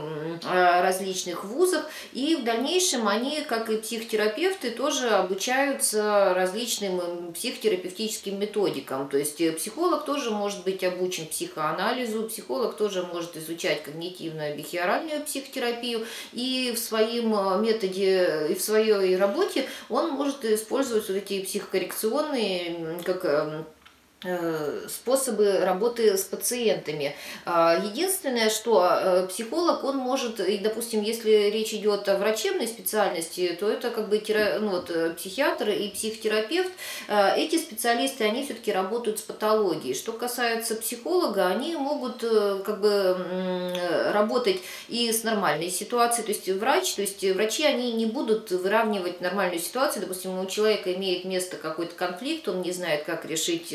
а, 0.45 0.81
различных 0.81 1.43
вузах, 1.45 1.89
и 2.13 2.35
в 2.35 2.43
дальнейшем 2.43 3.07
они, 3.07 3.41
как 3.41 3.69
и 3.69 3.77
психотерапевты, 3.77 4.71
тоже 4.71 5.09
обучаются 5.09 6.33
различным 6.35 7.33
психотерапевтическим 7.33 8.39
методикам. 8.39 9.09
То 9.09 9.17
есть 9.17 9.41
э, 9.41 9.51
психолог 9.53 10.05
тоже 10.05 10.31
может 10.31 10.63
быть 10.63 10.83
обучен 10.83 11.25
психоанализу, 11.27 12.23
психолог 12.23 12.77
тоже 12.77 13.03
может 13.03 13.37
изучать 13.37 13.83
когнитивную 13.83 14.55
бихеоральную 14.55 15.23
психотерапию, 15.23 16.05
и 16.33 16.73
в 16.75 16.79
своем 16.79 17.33
э, 17.33 17.59
методе, 17.59 18.47
и 18.49 18.55
в 18.55 18.61
своей 18.61 19.17
работе 19.17 19.67
он 19.89 20.11
может 20.11 20.45
использовать 20.45 21.07
вот 21.07 21.17
эти 21.17 21.41
психокоррекционные, 21.43 22.99
как 23.05 23.25
Э, 23.39 23.63
способы 24.89 25.59
работы 25.59 26.17
с 26.17 26.25
пациентами. 26.25 27.15
А, 27.45 27.81
единственное, 27.81 28.49
что 28.49 28.85
э, 28.85 29.27
психолог, 29.27 29.85
он 29.85 29.95
может, 29.95 30.41
и, 30.41 30.57
допустим, 30.57 31.01
если 31.03 31.49
речь 31.49 31.73
идет 31.73 32.09
о 32.09 32.17
врачебной 32.17 32.67
специальности, 32.67 33.55
то 33.57 33.69
это 33.69 33.91
как 33.91 34.09
бы 34.09 34.21
ну, 34.59 34.69
вот, 34.71 34.89
э, 34.89 35.11
психиатр 35.11 35.69
и 35.69 35.87
психотерапевт. 35.87 36.69
Эти 37.07 37.57
специалисты, 37.57 38.25
они 38.25 38.43
все-таки 38.43 38.73
работают 38.73 39.19
с 39.19 39.21
патологией. 39.21 39.95
Что 39.95 40.11
касается 40.11 40.75
психолога, 40.75 41.47
они 41.47 41.75
могут 41.75 42.19
как 42.19 42.81
бы 42.81 43.17
работать 44.13 44.59
и 44.89 45.11
с 45.11 45.23
нормальной 45.23 45.69
ситуацией. 45.69 46.25
То 46.25 46.31
есть 46.31 46.49
врач, 46.49 46.93
то 46.95 47.01
есть 47.01 47.23
врачи, 47.33 47.63
они 47.63 47.93
не 47.93 48.05
будут 48.05 48.51
выравнивать 48.51 49.21
нормальную 49.21 49.61
ситуацию. 49.61 50.01
Допустим, 50.01 50.37
у 50.37 50.45
человека 50.45 50.93
имеет 50.93 51.23
место 51.23 51.55
какой-то 51.57 51.95
конфликт, 51.95 52.47
он 52.47 52.61
не 52.61 52.71
знает, 52.71 53.05
как 53.05 53.25
решить 53.25 53.73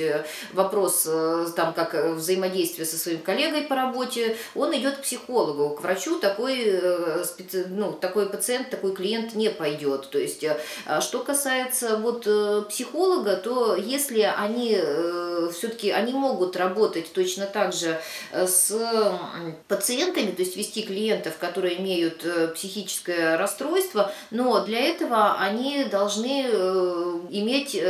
вопрос 0.52 1.04
э, 1.06 1.46
там 1.56 1.72
как 1.72 1.94
э, 1.94 2.12
взаимодействие 2.12 2.86
со 2.86 2.96
своим 2.96 3.20
коллегой 3.20 3.62
по 3.62 3.74
работе, 3.74 4.36
он 4.54 4.74
идет 4.76 4.98
к 4.98 5.02
психологу, 5.02 5.76
к 5.76 5.82
врачу 5.82 6.18
такой, 6.18 6.62
э, 6.64 7.24
ну, 7.68 7.92
такой 7.92 8.28
пациент, 8.28 8.70
такой 8.70 8.94
клиент 8.94 9.34
не 9.34 9.50
пойдет. 9.50 10.10
То 10.10 10.18
есть, 10.18 10.44
а 10.86 11.00
что 11.00 11.20
касается 11.20 11.96
вот 11.96 12.26
психолога, 12.68 13.36
то 13.36 13.76
если 13.76 14.22
они 14.22 14.78
все-таки 15.52 15.90
они 15.90 16.12
могут 16.12 16.56
работать 16.56 17.12
точно 17.12 17.46
так 17.46 17.72
же 17.72 18.00
с 18.32 18.72
пациентами, 19.68 20.30
то 20.30 20.42
есть 20.42 20.56
вести 20.56 20.82
клиентов, 20.82 21.38
которые 21.38 21.80
имеют 21.80 22.24
психическое 22.54 23.36
расстройство, 23.36 24.12
но 24.30 24.64
для 24.64 24.80
этого 24.80 25.36
они 25.38 25.84
должны 25.84 26.42
иметь 27.30 27.80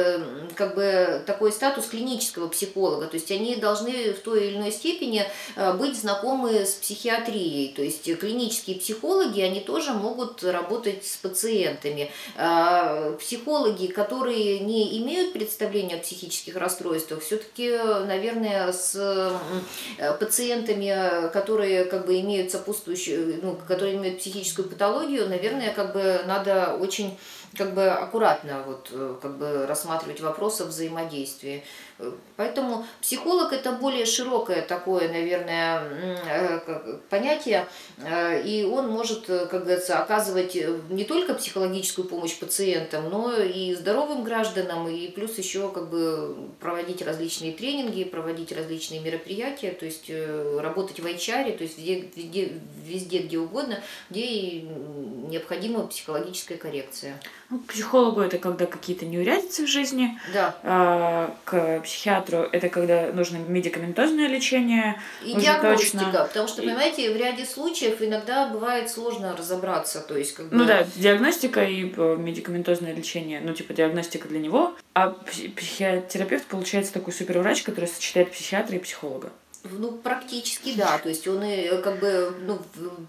как 0.54 0.74
бы 0.74 1.22
такой 1.26 1.52
статус 1.52 1.86
клинического 1.86 2.33
клинического 2.34 2.48
психолога. 2.48 3.06
То 3.06 3.16
есть 3.16 3.30
они 3.30 3.56
должны 3.56 4.12
в 4.12 4.20
той 4.20 4.48
или 4.48 4.56
иной 4.56 4.72
степени 4.72 5.24
э, 5.56 5.72
быть 5.74 5.96
знакомы 5.96 6.64
с 6.64 6.74
психиатрией. 6.74 7.72
То 7.74 7.82
есть 7.82 8.04
клинические 8.18 8.78
психологи, 8.78 9.40
они 9.40 9.60
тоже 9.60 9.92
могут 9.92 10.42
работать 10.42 11.06
с 11.06 11.16
пациентами. 11.16 12.10
А, 12.36 13.12
психологи, 13.18 13.86
которые 13.86 14.60
не 14.60 14.98
имеют 14.98 15.32
представления 15.32 15.96
о 15.96 15.98
психических 15.98 16.56
расстройствах, 16.56 17.22
все-таки, 17.22 17.70
наверное, 18.06 18.72
с 18.72 18.94
э, 18.96 20.12
пациентами, 20.18 21.30
которые 21.32 21.84
как 21.84 22.06
бы 22.06 22.20
имеют 22.20 22.50
сопутствующую, 22.50 23.40
ну, 23.42 23.56
которые 23.68 23.94
имеют 23.96 24.18
психическую 24.18 24.68
патологию, 24.68 25.28
наверное, 25.28 25.72
как 25.72 25.92
бы 25.92 26.20
надо 26.26 26.76
очень 26.80 27.16
как 27.56 27.74
бы 27.74 27.88
аккуратно 27.88 28.62
вот, 28.66 28.88
э, 28.92 29.16
как 29.20 29.36
бы 29.36 29.66
рассматривать 29.66 30.20
вопросы 30.20 30.64
взаимодействия. 30.64 31.62
Поэтому 32.36 32.84
психолог 33.00 33.52
это 33.52 33.70
более 33.72 34.04
широкое 34.04 34.62
такое, 34.62 35.08
наверное, 35.08 35.80
э, 36.26 36.98
понятие, 37.08 37.66
э, 37.98 38.42
и 38.42 38.64
он 38.64 38.88
может, 38.88 39.26
как 39.26 39.64
говорится, 39.64 40.00
оказывать 40.00 40.56
не 40.90 41.04
только 41.04 41.34
психологическую 41.34 42.08
помощь 42.08 42.36
пациентам, 42.36 43.08
но 43.10 43.36
и 43.36 43.74
здоровым 43.74 44.24
гражданам, 44.24 44.88
и 44.88 45.08
плюс 45.08 45.38
еще 45.38 45.70
как 45.70 45.88
бы 45.88 46.36
проводить 46.60 47.02
различные 47.02 47.52
тренинги, 47.52 48.02
проводить 48.02 48.50
различные 48.50 49.00
мероприятия, 49.00 49.70
то 49.70 49.86
есть 49.86 50.10
работать 50.10 50.98
в 50.98 51.06
HR, 51.06 51.56
то 51.56 51.62
есть 51.62 51.78
везде, 51.78 52.08
везде, 52.16 52.52
везде 52.84 53.18
где 53.18 53.38
угодно, 53.38 53.78
где 54.10 54.62
необходима 54.62 55.86
психологическая 55.86 56.58
коррекция. 56.58 57.20
Ну, 57.54 57.60
к 57.60 57.72
психологу 57.72 58.20
это 58.20 58.38
когда 58.38 58.66
какие-то 58.66 59.06
неурядицы 59.06 59.64
в 59.64 59.68
жизни. 59.68 60.18
Да. 60.32 60.56
А, 60.64 61.34
к 61.44 61.80
психиатру 61.82 62.48
это 62.50 62.68
когда 62.68 63.12
нужно 63.12 63.36
медикаментозное 63.36 64.26
лечение. 64.26 65.00
И 65.24 65.34
диагностика, 65.34 66.04
точно. 66.04 66.24
потому 66.26 66.48
что, 66.48 66.62
понимаете, 66.62 67.12
в 67.12 67.16
ряде 67.16 67.44
случаев 67.44 68.02
иногда 68.02 68.48
бывает 68.48 68.90
сложно 68.90 69.36
разобраться. 69.36 70.00
То 70.00 70.16
есть, 70.16 70.34
как 70.34 70.46
бы... 70.46 70.56
Ну 70.56 70.64
да, 70.64 70.84
диагностика 70.96 71.62
и 71.62 71.92
э, 71.96 72.16
медикаментозное 72.18 72.92
лечение, 72.92 73.40
ну 73.40 73.52
типа 73.52 73.72
диагностика 73.72 74.26
для 74.26 74.40
него. 74.40 74.74
А 74.94 75.10
психотерапевт 75.10 76.46
получается 76.46 76.92
такой 76.92 77.12
суперврач, 77.12 77.62
который 77.62 77.86
сочетает 77.86 78.32
психиатра 78.32 78.76
и 78.76 78.80
психолога. 78.80 79.30
Ну, 79.64 79.92
практически 79.92 80.74
да. 80.74 80.98
То 80.98 81.08
есть 81.08 81.26
он 81.26 81.42
и 81.42 81.80
как 81.80 81.98
бы 81.98 82.34
ну, 82.46 82.58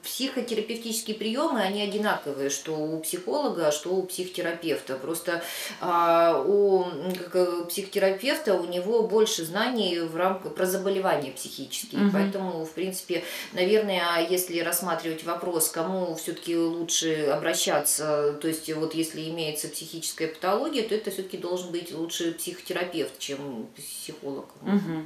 психотерапевтические 0.03 1.17
приемы, 1.17 1.59
они 1.59 1.81
одинаковые, 1.81 2.49
что 2.49 2.73
у 2.73 2.99
психолога, 3.01 3.71
что 3.71 3.89
у 3.89 4.03
психотерапевта. 4.03 4.95
Просто 4.95 5.43
а, 5.81 6.41
у 6.41 6.85
как, 7.31 7.67
психотерапевта 7.67 8.53
у 8.53 8.65
него 8.67 9.03
больше 9.03 9.43
знаний 9.43 9.99
в 9.99 10.15
рамках 10.15 10.55
про 10.55 10.65
заболевания 10.65 11.31
психические. 11.31 12.03
Угу. 12.05 12.11
Поэтому, 12.13 12.65
в 12.65 12.71
принципе, 12.71 13.25
наверное, 13.51 14.25
если 14.29 14.59
рассматривать 14.59 15.25
вопрос, 15.25 15.67
кому 15.67 16.15
все-таки 16.15 16.55
лучше 16.55 17.25
обращаться, 17.25 18.31
то 18.41 18.47
есть 18.47 18.71
вот 18.73 18.95
если 18.95 19.29
имеется 19.29 19.67
психическая 19.67 20.29
патология, 20.29 20.83
то 20.83 20.95
это 20.95 21.11
все-таки 21.11 21.37
должен 21.37 21.71
быть 21.71 21.93
лучше 21.93 22.31
психотерапевт, 22.31 23.19
чем 23.19 23.67
психолог. 23.75 24.45
Угу. 24.61 25.03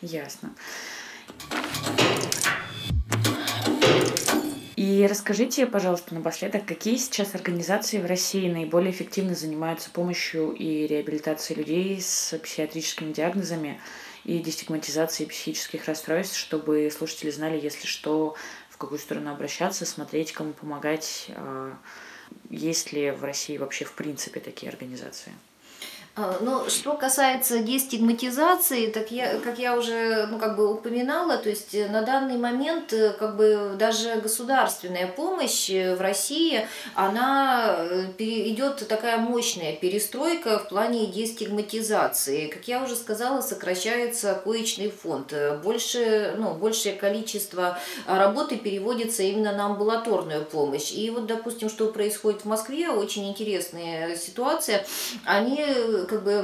Ясно. 0.00 0.54
И 4.76 5.06
расскажите, 5.06 5.66
пожалуйста, 5.66 6.14
напоследок, 6.14 6.64
какие 6.64 6.96
сейчас 6.96 7.34
организации 7.34 7.98
в 7.98 8.06
России 8.06 8.50
наиболее 8.50 8.92
эффективно 8.92 9.34
занимаются 9.34 9.90
помощью 9.90 10.52
и 10.52 10.86
реабилитацией 10.86 11.58
людей 11.58 12.00
с 12.00 12.36
психиатрическими 12.38 13.12
диагнозами 13.12 13.80
и 14.24 14.38
дестигматизацией 14.38 15.28
психических 15.28 15.84
расстройств, 15.86 16.36
чтобы 16.36 16.90
слушатели 16.90 17.30
знали, 17.30 17.60
если 17.60 17.86
что, 17.86 18.36
в 18.68 18.78
какую 18.78 18.98
сторону 18.98 19.32
обращаться, 19.32 19.84
смотреть, 19.84 20.32
кому 20.32 20.54
помогать, 20.54 21.26
а, 21.36 21.76
есть 22.48 22.92
ли 22.92 23.10
в 23.10 23.22
России 23.22 23.58
вообще 23.58 23.84
в 23.84 23.92
принципе 23.92 24.40
такие 24.40 24.70
организации? 24.70 25.32
Ну, 26.16 26.68
что 26.68 26.94
касается 26.94 27.60
дестигматизации, 27.60 28.90
так 28.90 29.12
я, 29.12 29.38
как 29.38 29.60
я 29.60 29.76
уже 29.76 30.26
ну, 30.26 30.38
как 30.38 30.56
бы 30.56 30.72
упоминала, 30.72 31.38
то 31.38 31.48
есть 31.48 31.72
э, 31.72 31.88
на 31.88 32.02
данный 32.02 32.36
момент 32.36 32.92
э, 32.92 33.12
как 33.12 33.36
бы 33.36 33.76
даже 33.78 34.16
государственная 34.16 35.06
помощь 35.06 35.70
э, 35.70 35.94
в 35.94 36.00
России, 36.00 36.66
она 36.96 37.76
идет 38.18 38.86
такая 38.88 39.18
мощная 39.18 39.76
перестройка 39.76 40.58
в 40.58 40.68
плане 40.68 41.06
дестигматизации. 41.06 42.48
Как 42.48 42.66
я 42.66 42.82
уже 42.82 42.96
сказала, 42.96 43.40
сокращается 43.40 44.34
коечный 44.42 44.90
фонд. 44.90 45.32
Больше, 45.62 46.34
ну, 46.36 46.54
большее 46.54 46.96
количество 46.96 47.78
работы 48.06 48.56
переводится 48.56 49.22
именно 49.22 49.52
на 49.52 49.66
амбулаторную 49.66 50.44
помощь. 50.44 50.90
И 50.90 51.08
вот, 51.10 51.26
допустим, 51.26 51.70
что 51.70 51.86
происходит 51.86 52.42
в 52.42 52.46
Москве, 52.46 52.90
очень 52.90 53.28
интересная 53.28 54.16
ситуация. 54.16 54.84
Они 55.24 55.64
как 56.06 56.22
бы 56.22 56.42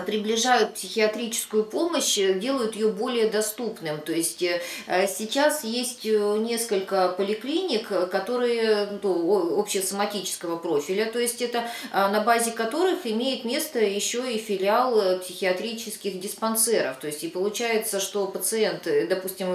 приближают 0.00 0.74
психиатрическую 0.74 1.64
помощь, 1.64 2.16
делают 2.16 2.74
ее 2.74 2.88
более 2.88 3.28
доступным. 3.28 4.00
То 4.00 4.12
есть 4.12 4.42
э, 4.42 4.60
сейчас 5.06 5.64
есть 5.64 6.06
э, 6.06 6.36
несколько 6.38 7.10
поликлиник, 7.10 7.88
которые 7.88 8.98
ну, 9.02 9.58
общесоматического 9.58 10.56
профиля, 10.56 11.06
то 11.06 11.18
есть 11.18 11.42
это 11.42 11.64
а, 11.90 12.08
на 12.08 12.20
базе 12.20 12.52
которых 12.52 13.06
имеет 13.06 13.44
место 13.44 13.78
еще 13.80 14.32
и 14.32 14.38
филиал 14.38 14.98
э, 14.98 15.18
психиатрических 15.18 16.18
диспансеров. 16.20 16.96
То 16.98 17.08
есть 17.08 17.22
и 17.24 17.28
получается, 17.28 18.00
что 18.00 18.26
пациент, 18.26 18.88
допустим, 19.08 19.48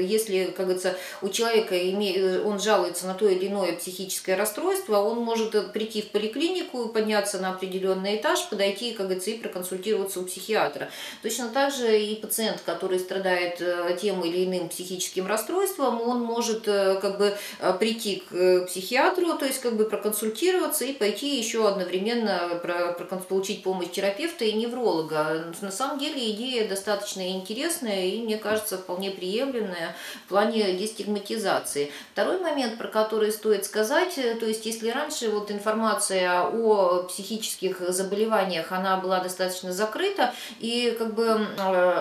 если, 0.00 0.52
как 0.56 0.66
говорится, 0.66 0.96
у 1.22 1.28
человека 1.28 1.90
имеет, 1.90 2.44
он 2.44 2.60
жалуется 2.60 3.06
на 3.06 3.14
то 3.14 3.26
или 3.28 3.48
иное 3.48 3.72
психическое 3.72 4.34
расстройство, 4.34 4.98
он 4.98 5.20
может 5.20 5.72
прийти 5.72 6.02
в 6.02 6.10
поликлинику, 6.10 6.88
подняться 6.88 7.38
на 7.38 7.50
определенный 7.50 8.16
этаж, 8.16 8.48
подойти, 8.48 8.92
как 8.92 9.06
говорится, 9.06 9.30
и 9.30 9.38
проконсультироваться 9.38 9.77
консультироваться 9.78 10.20
у 10.20 10.24
психиатра. 10.24 10.90
Точно 11.22 11.48
так 11.48 11.72
же 11.72 12.00
и 12.00 12.16
пациент, 12.16 12.60
который 12.64 12.98
страдает 12.98 13.60
э, 13.60 13.96
тем 14.00 14.24
или 14.24 14.44
иным 14.44 14.68
психическим 14.68 15.26
расстройством, 15.26 16.00
он 16.00 16.20
может 16.20 16.66
э, 16.66 16.98
как 17.00 17.18
бы 17.18 17.36
э, 17.60 17.72
прийти 17.78 18.22
к 18.28 18.66
психиатру, 18.66 19.34
то 19.38 19.46
есть 19.46 19.60
как 19.60 19.76
бы 19.76 19.84
проконсультироваться 19.84 20.84
и 20.84 20.92
пойти 20.92 21.38
еще 21.38 21.68
одновременно 21.68 22.60
получить 23.28 23.62
помощь 23.62 23.90
терапевта 23.90 24.44
и 24.44 24.52
невролога. 24.52 25.52
На 25.60 25.70
самом 25.70 25.98
деле 25.98 26.30
идея 26.32 26.68
достаточно 26.68 27.28
интересная 27.28 28.06
и, 28.06 28.20
мне 28.20 28.36
кажется, 28.36 28.78
вполне 28.78 29.10
приемлемая 29.10 29.94
в 30.26 30.28
плане 30.28 30.72
дестигматизации. 30.74 31.90
Второй 32.12 32.38
момент, 32.40 32.78
про 32.78 32.88
который 32.88 33.32
стоит 33.32 33.64
сказать, 33.64 34.14
то 34.40 34.46
есть 34.46 34.66
если 34.66 34.90
раньше 34.90 35.30
вот 35.30 35.50
информация 35.50 36.42
о 36.42 37.04
психических 37.04 37.80
заболеваниях, 37.88 38.72
она 38.72 38.96
была 38.96 39.20
достаточно 39.20 39.67
достаточно 39.68 39.72
закрыто, 39.72 40.34
и 40.60 40.94
как 40.98 41.14
бы 41.14 41.46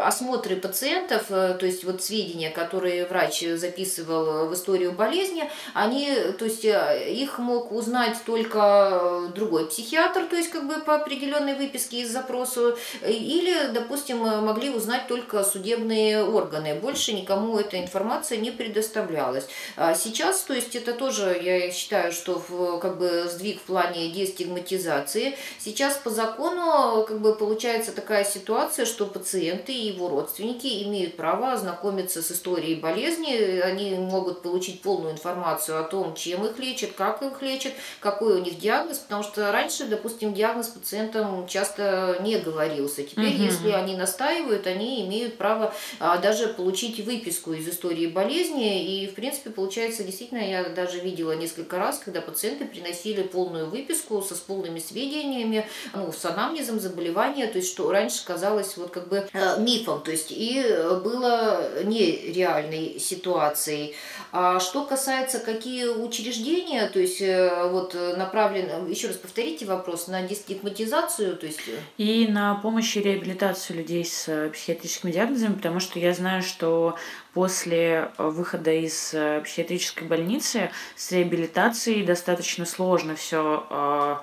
осмотры 0.04 0.56
пациентов, 0.56 1.28
то 1.28 1.60
есть 1.62 1.84
вот 1.84 2.04
сведения, 2.04 2.50
которые 2.50 3.06
врач 3.06 3.42
записывал 3.42 4.48
в 4.48 4.54
историю 4.54 4.92
болезни, 4.92 5.50
они, 5.74 6.10
то 6.38 6.46
есть 6.46 6.66
их 6.66 7.40
мог 7.40 7.72
узнать 7.72 8.18
только 8.26 9.30
другой 9.36 9.68
психиатр, 9.68 10.26
то 10.26 10.36
есть 10.36 10.50
как 10.50 10.68
бы 10.68 10.76
по 10.82 10.96
определенной 10.96 11.56
выписке 11.56 12.02
из 12.02 12.12
запроса, 12.12 12.76
или, 13.06 13.68
допустим, 13.74 14.20
могли 14.20 14.70
узнать 14.70 15.08
только 15.08 15.44
судебные 15.44 16.24
органы. 16.24 16.76
Больше 16.76 17.14
никому 17.14 17.58
эта 17.58 17.80
информация 17.80 18.38
не 18.38 18.52
предоставлялась. 18.52 19.48
А 19.76 19.94
сейчас, 19.94 20.42
то 20.42 20.54
есть 20.54 20.76
это 20.76 20.94
тоже, 20.94 21.40
я 21.42 21.72
считаю, 21.72 22.12
что 22.12 22.42
в, 22.48 22.80
как 22.80 22.98
бы 22.98 23.28
сдвиг 23.30 23.60
в 23.62 23.64
плане 23.64 24.10
дестигматизации. 24.10 25.38
Сейчас 25.60 25.98
по 25.98 26.10
закону 26.10 27.04
как 27.08 27.20
бы 27.20 27.36
получается 27.36 27.57
такая 27.62 28.24
ситуация, 28.24 28.86
что 28.86 29.06
пациенты 29.06 29.74
и 29.74 29.88
его 29.88 30.08
родственники 30.08 30.84
имеют 30.84 31.18
право 31.18 31.52
ознакомиться 31.52 32.22
с 32.22 32.32
историей 32.32 32.76
болезни, 32.76 33.60
они 33.60 33.96
могут 33.96 34.42
получить 34.42 34.82
полную 34.82 35.14
информацию 35.14 35.80
о 35.80 35.84
том, 35.84 36.16
чем 36.16 36.46
их 36.46 36.58
лечат, 36.60 36.92
как 36.94 37.22
их 37.22 37.42
лечат, 37.42 37.74
какой 38.00 38.40
у 38.40 38.44
них 38.44 38.60
диагноз, 38.60 39.00
потому 39.00 39.24
что 39.24 39.52
раньше, 39.52 39.86
допустим, 39.86 40.34
диагноз 40.34 40.68
пациентам 40.68 41.48
часто 41.48 42.18
не 42.22 42.38
говорился. 42.38 43.04
Теперь, 43.04 43.36
угу. 43.36 43.44
если 43.44 43.72
они 43.72 43.96
настаивают, 43.98 44.66
они 44.68 45.06
имеют 45.06 45.38
право 45.38 45.74
а, 46.00 46.18
даже 46.18 46.48
получить 46.48 47.06
выписку 47.06 47.54
из 47.54 47.68
истории 47.68 48.08
болезни. 48.08 49.02
И, 49.04 49.08
в 49.08 49.16
принципе, 49.16 49.50
получается, 49.50 50.04
действительно, 50.04 50.40
я 50.40 50.70
даже 50.70 51.00
видела 51.00 51.34
несколько 51.34 51.78
раз, 51.78 52.00
когда 52.00 52.22
пациенты 52.22 52.66
приносили 52.66 53.24
полную 53.24 53.70
выписку 53.70 54.22
со 54.22 54.38
с 54.38 54.40
полными 54.40 54.80
сведениями, 54.80 55.68
ну, 55.94 56.12
с 56.12 56.24
анамнезом 56.26 56.80
заболевания, 56.80 57.47
то 57.48 57.58
есть, 57.58 57.70
что 57.70 57.92
раньше 57.92 58.26
казалось 58.26 58.78
вот 58.78 58.92
как 58.92 59.08
бы 59.08 59.28
э, 59.32 59.60
мифом, 59.60 60.02
то 60.02 60.12
есть, 60.12 60.32
и 60.32 60.64
было 61.04 61.84
нереальной 61.84 63.00
ситуацией. 63.00 63.96
А 64.32 64.60
что 64.60 64.86
касается, 64.86 65.40
какие 65.40 65.86
учреждения, 65.86 66.88
то 66.88 67.00
есть, 67.00 67.22
э, 67.22 67.70
вот 67.70 67.96
направлены, 68.18 68.90
еще 68.90 69.08
раз 69.08 69.18
повторите 69.18 69.66
вопрос, 69.66 70.08
на 70.08 70.22
дестигматизацию, 70.22 71.38
то 71.38 71.46
есть... 71.46 71.60
Э, 71.68 71.80
и 71.98 72.28
на 72.28 72.56
помощь 72.56 72.96
и 72.98 73.02
реабилитацию 73.02 73.78
людей 73.78 74.06
с 74.06 74.50
психиатрическими 74.54 75.12
диагнозами, 75.12 75.54
потому 75.54 75.80
что 75.80 76.00
я 76.00 76.14
знаю, 76.14 76.44
что 76.44 76.96
после 77.38 78.10
э, 78.18 78.30
выхода 78.30 78.72
из 78.72 79.14
э, 79.14 79.42
психиатрической 79.42 80.08
больницы 80.08 80.72
с 80.96 81.12
реабилитацией 81.12 82.04
достаточно 82.04 82.66
сложно 82.66 83.16
все 83.16 83.68
э, 83.70 84.16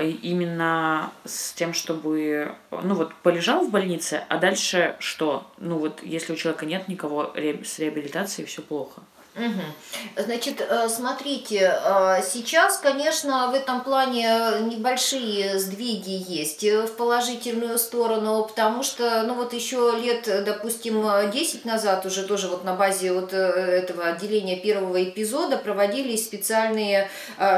именно 0.00 1.12
с 1.24 1.52
тем, 1.52 1.74
чтобы, 1.74 2.54
ну 2.70 2.94
вот, 2.94 3.14
полежал 3.22 3.66
в 3.66 3.70
больнице, 3.70 4.24
а 4.28 4.38
дальше 4.38 4.96
что? 4.98 5.50
Ну 5.58 5.78
вот, 5.78 6.02
если 6.02 6.32
у 6.32 6.36
человека 6.36 6.66
нет 6.66 6.88
никого 6.88 7.32
с 7.34 7.78
реабилитацией, 7.78 8.46
все 8.46 8.62
плохо. 8.62 9.02
Угу. 9.34 10.22
Значит, 10.24 10.60
э, 10.60 10.88
смотрите, 10.90 11.74
э, 11.74 12.22
сейчас, 12.22 12.76
конечно, 12.76 13.50
в 13.50 13.54
этом 13.54 13.82
плане 13.82 14.28
небольшие 14.60 15.58
сдвиги 15.58 16.22
есть 16.28 16.62
в 16.62 16.88
положительную 16.96 17.78
сторону, 17.78 18.44
потому 18.44 18.82
что, 18.82 19.22
ну 19.22 19.32
вот 19.34 19.54
еще 19.54 19.94
лет, 19.98 20.28
допустим, 20.44 21.06
10 21.30 21.64
назад 21.64 22.04
уже 22.04 22.24
тоже 22.24 22.48
вот 22.48 22.64
на 22.64 22.74
базе 22.74 23.14
вот 23.14 23.32
э, 23.32 23.36
этого 23.36 24.04
отделения 24.04 24.56
первого 24.56 25.02
эпизода 25.02 25.56
проводились 25.56 26.26
специальные 26.26 27.08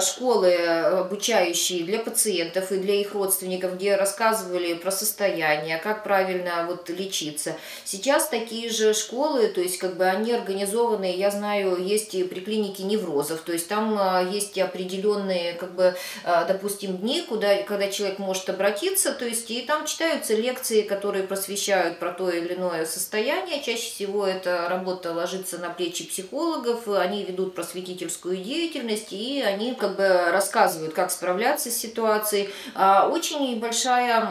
школы, 0.01 0.55
обучающие 0.55 1.83
для 1.83 1.99
пациентов 1.99 2.71
и 2.71 2.77
для 2.77 2.95
их 3.01 3.15
родственников, 3.15 3.75
где 3.75 3.97
рассказывали 3.97 4.75
про 4.75 4.93
состояние, 4.93 5.79
как 5.79 6.05
правильно 6.05 6.67
вот 6.69 6.89
лечиться. 6.89 7.57
Сейчас 7.85 8.29
такие 8.29 8.71
же 8.71 8.95
школы, 8.95 9.49
то 9.49 9.61
есть 9.61 9.79
как 9.79 9.97
бы 9.97 10.05
они 10.05 10.33
организованы, 10.33 11.17
я 11.17 11.33
знаю, 11.33 11.64
знаю, 11.65 11.85
есть 11.85 12.15
и 12.15 12.25
при 12.25 12.41
клинике 12.41 12.85
неврозов, 12.85 13.41
то 13.41 13.53
есть 13.53 13.69
там 13.69 13.97
а, 13.99 14.21
есть 14.23 14.59
определенные, 14.59 15.55
как 15.55 15.75
бы, 15.75 15.95
а, 16.25 16.45
допустим, 16.45 16.97
дни, 16.99 17.23
куда, 17.23 17.63
когда 17.63 17.91
человек 17.91 18.19
может 18.19 18.49
обратиться, 18.49 19.13
то 19.13 19.25
есть 19.25 19.51
и 19.51 19.63
там 19.63 19.87
читаются 19.87 20.35
лекции, 20.35 20.83
которые 20.83 21.25
просвещают 21.25 21.99
про 21.99 22.13
то 22.13 22.31
или 22.31 22.55
иное 22.55 22.87
состояние. 22.87 23.63
Чаще 23.63 23.91
всего 23.91 24.27
эта 24.27 24.69
работа 24.69 25.13
ложится 25.13 25.59
на 25.59 25.71
плечи 25.71 26.07
психологов, 26.07 26.89
они 26.89 27.25
ведут 27.25 27.55
просветительскую 27.55 28.37
деятельность, 28.37 29.13
и 29.13 29.43
они 29.43 29.75
как 29.75 29.97
бы 29.97 30.31
рассказывают, 30.31 30.95
как 30.95 31.11
справляться 31.11 31.71
с 31.71 31.77
ситуацией. 31.77 32.51
А, 32.75 33.09
очень 33.09 33.59
большая 33.61 34.29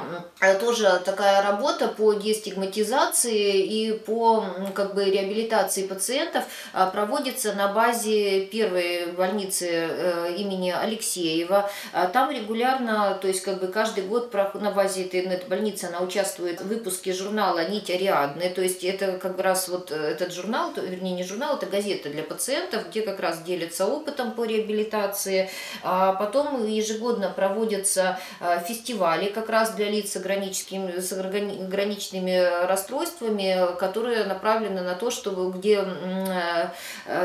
тоже 0.59 1.01
такая 1.05 1.41
работа 1.41 1.87
по 1.87 2.13
дестигматизации 2.13 3.63
и 3.63 3.93
по 3.93 4.45
как 4.75 4.93
бы 4.95 5.05
реабилитации 5.05 5.87
пациентов 5.87 6.43
проводится 6.91 7.22
находится 7.23 7.53
на 7.53 7.69
базе 7.69 8.45
первой 8.47 9.13
больницы 9.13 9.67
э, 9.69 10.35
имени 10.37 10.71
Алексеева. 10.71 11.69
А 11.93 12.07
там 12.07 12.31
регулярно, 12.31 13.17
то 13.21 13.29
есть 13.29 13.41
как 13.41 13.61
бы 13.61 13.67
каждый 13.67 14.03
год 14.03 14.33
на 14.33 14.71
базе 14.71 15.03
этой, 15.03 15.23
больницы 15.47 15.85
она 15.85 16.01
участвует 16.01 16.59
в 16.59 16.67
выпуске 16.67 17.13
журнала 17.13 17.69
«Нить 17.69 17.89
Ариадны». 17.89 18.49
То 18.49 18.61
есть 18.61 18.83
это 18.83 19.13
как 19.13 19.39
раз 19.39 19.69
вот 19.69 19.91
э, 19.91 19.95
этот 19.95 20.33
журнал, 20.33 20.73
вернее 20.75 21.13
не 21.13 21.23
журнал, 21.23 21.55
это 21.55 21.65
газета 21.65 22.09
для 22.09 22.23
пациентов, 22.23 22.89
где 22.89 23.01
как 23.03 23.21
раз 23.21 23.41
делятся 23.41 23.85
опытом 23.85 24.33
по 24.33 24.43
реабилитации. 24.43 25.49
А 25.81 26.13
потом 26.13 26.67
ежегодно 26.67 27.29
проводятся 27.29 28.19
э, 28.41 28.59
фестивали 28.67 29.29
как 29.29 29.49
раз 29.49 29.71
для 29.75 29.89
лиц 29.89 30.11
с, 30.11 30.17
ограниченными, 30.17 30.99
с 30.99 31.13
ограниченными 31.13 32.65
расстройствами, 32.67 33.77
которые 33.77 34.25
направлены 34.25 34.81
на 34.81 34.95
то, 34.95 35.09
чтобы 35.09 35.57
где 35.57 35.85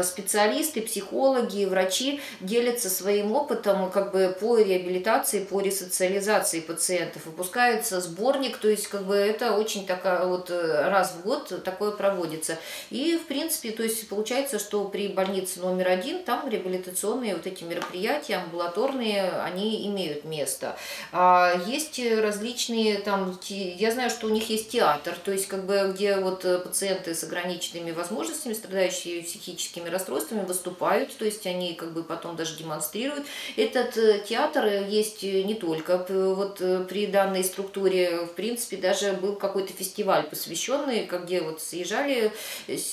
специалисты, 0.02 0.82
психологи, 0.82 1.64
врачи 1.64 2.20
делятся 2.40 2.90
своим 2.90 3.32
опытом 3.32 3.90
как 3.90 4.12
бы 4.12 4.36
по 4.40 4.58
реабилитации, 4.58 5.44
по 5.44 5.60
ресоциализации 5.60 6.60
пациентов. 6.60 7.26
Выпускается 7.26 8.00
сборник, 8.00 8.58
то 8.58 8.68
есть 8.68 8.88
как 8.88 9.04
бы 9.04 9.14
это 9.14 9.52
очень 9.52 9.86
такая 9.86 10.24
вот 10.26 10.50
э, 10.50 10.88
раз 10.88 11.12
в 11.12 11.22
год 11.22 11.62
такое 11.64 11.90
проводится. 11.90 12.58
И 12.90 13.16
в 13.16 13.26
принципе, 13.26 13.70
то 13.70 13.82
есть 13.82 14.08
получается, 14.08 14.58
что 14.58 14.84
при 14.84 15.08
больнице 15.08 15.60
номер 15.60 15.88
один 15.88 16.24
там 16.24 16.48
реабилитационные 16.48 17.34
вот 17.34 17.46
эти 17.46 17.64
мероприятия 17.64 18.36
амбулаторные, 18.36 19.30
они 19.44 19.86
имеют 19.86 20.24
место. 20.24 20.76
А 21.12 21.54
есть 21.66 22.00
различные 22.00 22.98
там, 22.98 23.38
я 23.48 23.92
знаю, 23.92 24.10
что 24.10 24.26
у 24.26 24.30
них 24.30 24.48
есть 24.50 24.70
театр, 24.70 25.16
то 25.24 25.32
есть 25.32 25.46
как 25.46 25.64
бы 25.64 25.92
где 25.92 26.16
вот 26.16 26.42
пациенты 26.64 27.14
с 27.14 27.24
ограниченными 27.24 27.92
возможностями, 27.92 28.52
страдающие 28.52 29.22
психически 29.22 29.77
психическими 29.78 29.88
расстройствами 29.88 30.44
выступают, 30.44 31.16
то 31.16 31.24
есть 31.24 31.46
они 31.46 31.74
как 31.74 31.92
бы 31.92 32.02
потом 32.02 32.36
даже 32.36 32.56
демонстрируют. 32.56 33.26
Этот 33.56 33.96
э, 33.96 34.24
театр 34.28 34.66
есть 34.88 35.22
не 35.22 35.54
только 35.54 36.06
вот 36.08 36.60
э, 36.60 36.84
при 36.88 37.06
данной 37.06 37.44
структуре, 37.44 38.26
в 38.26 38.34
принципе, 38.34 38.76
даже 38.76 39.12
был 39.12 39.36
какой-то 39.36 39.72
фестиваль 39.72 40.24
посвященный, 40.24 41.08
где 41.24 41.40
вот 41.40 41.60
съезжали, 41.60 42.32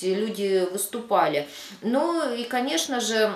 люди 0.02 0.66
выступали. 0.72 1.46
Ну 1.82 2.34
и, 2.34 2.44
конечно 2.44 3.00
же, 3.00 3.30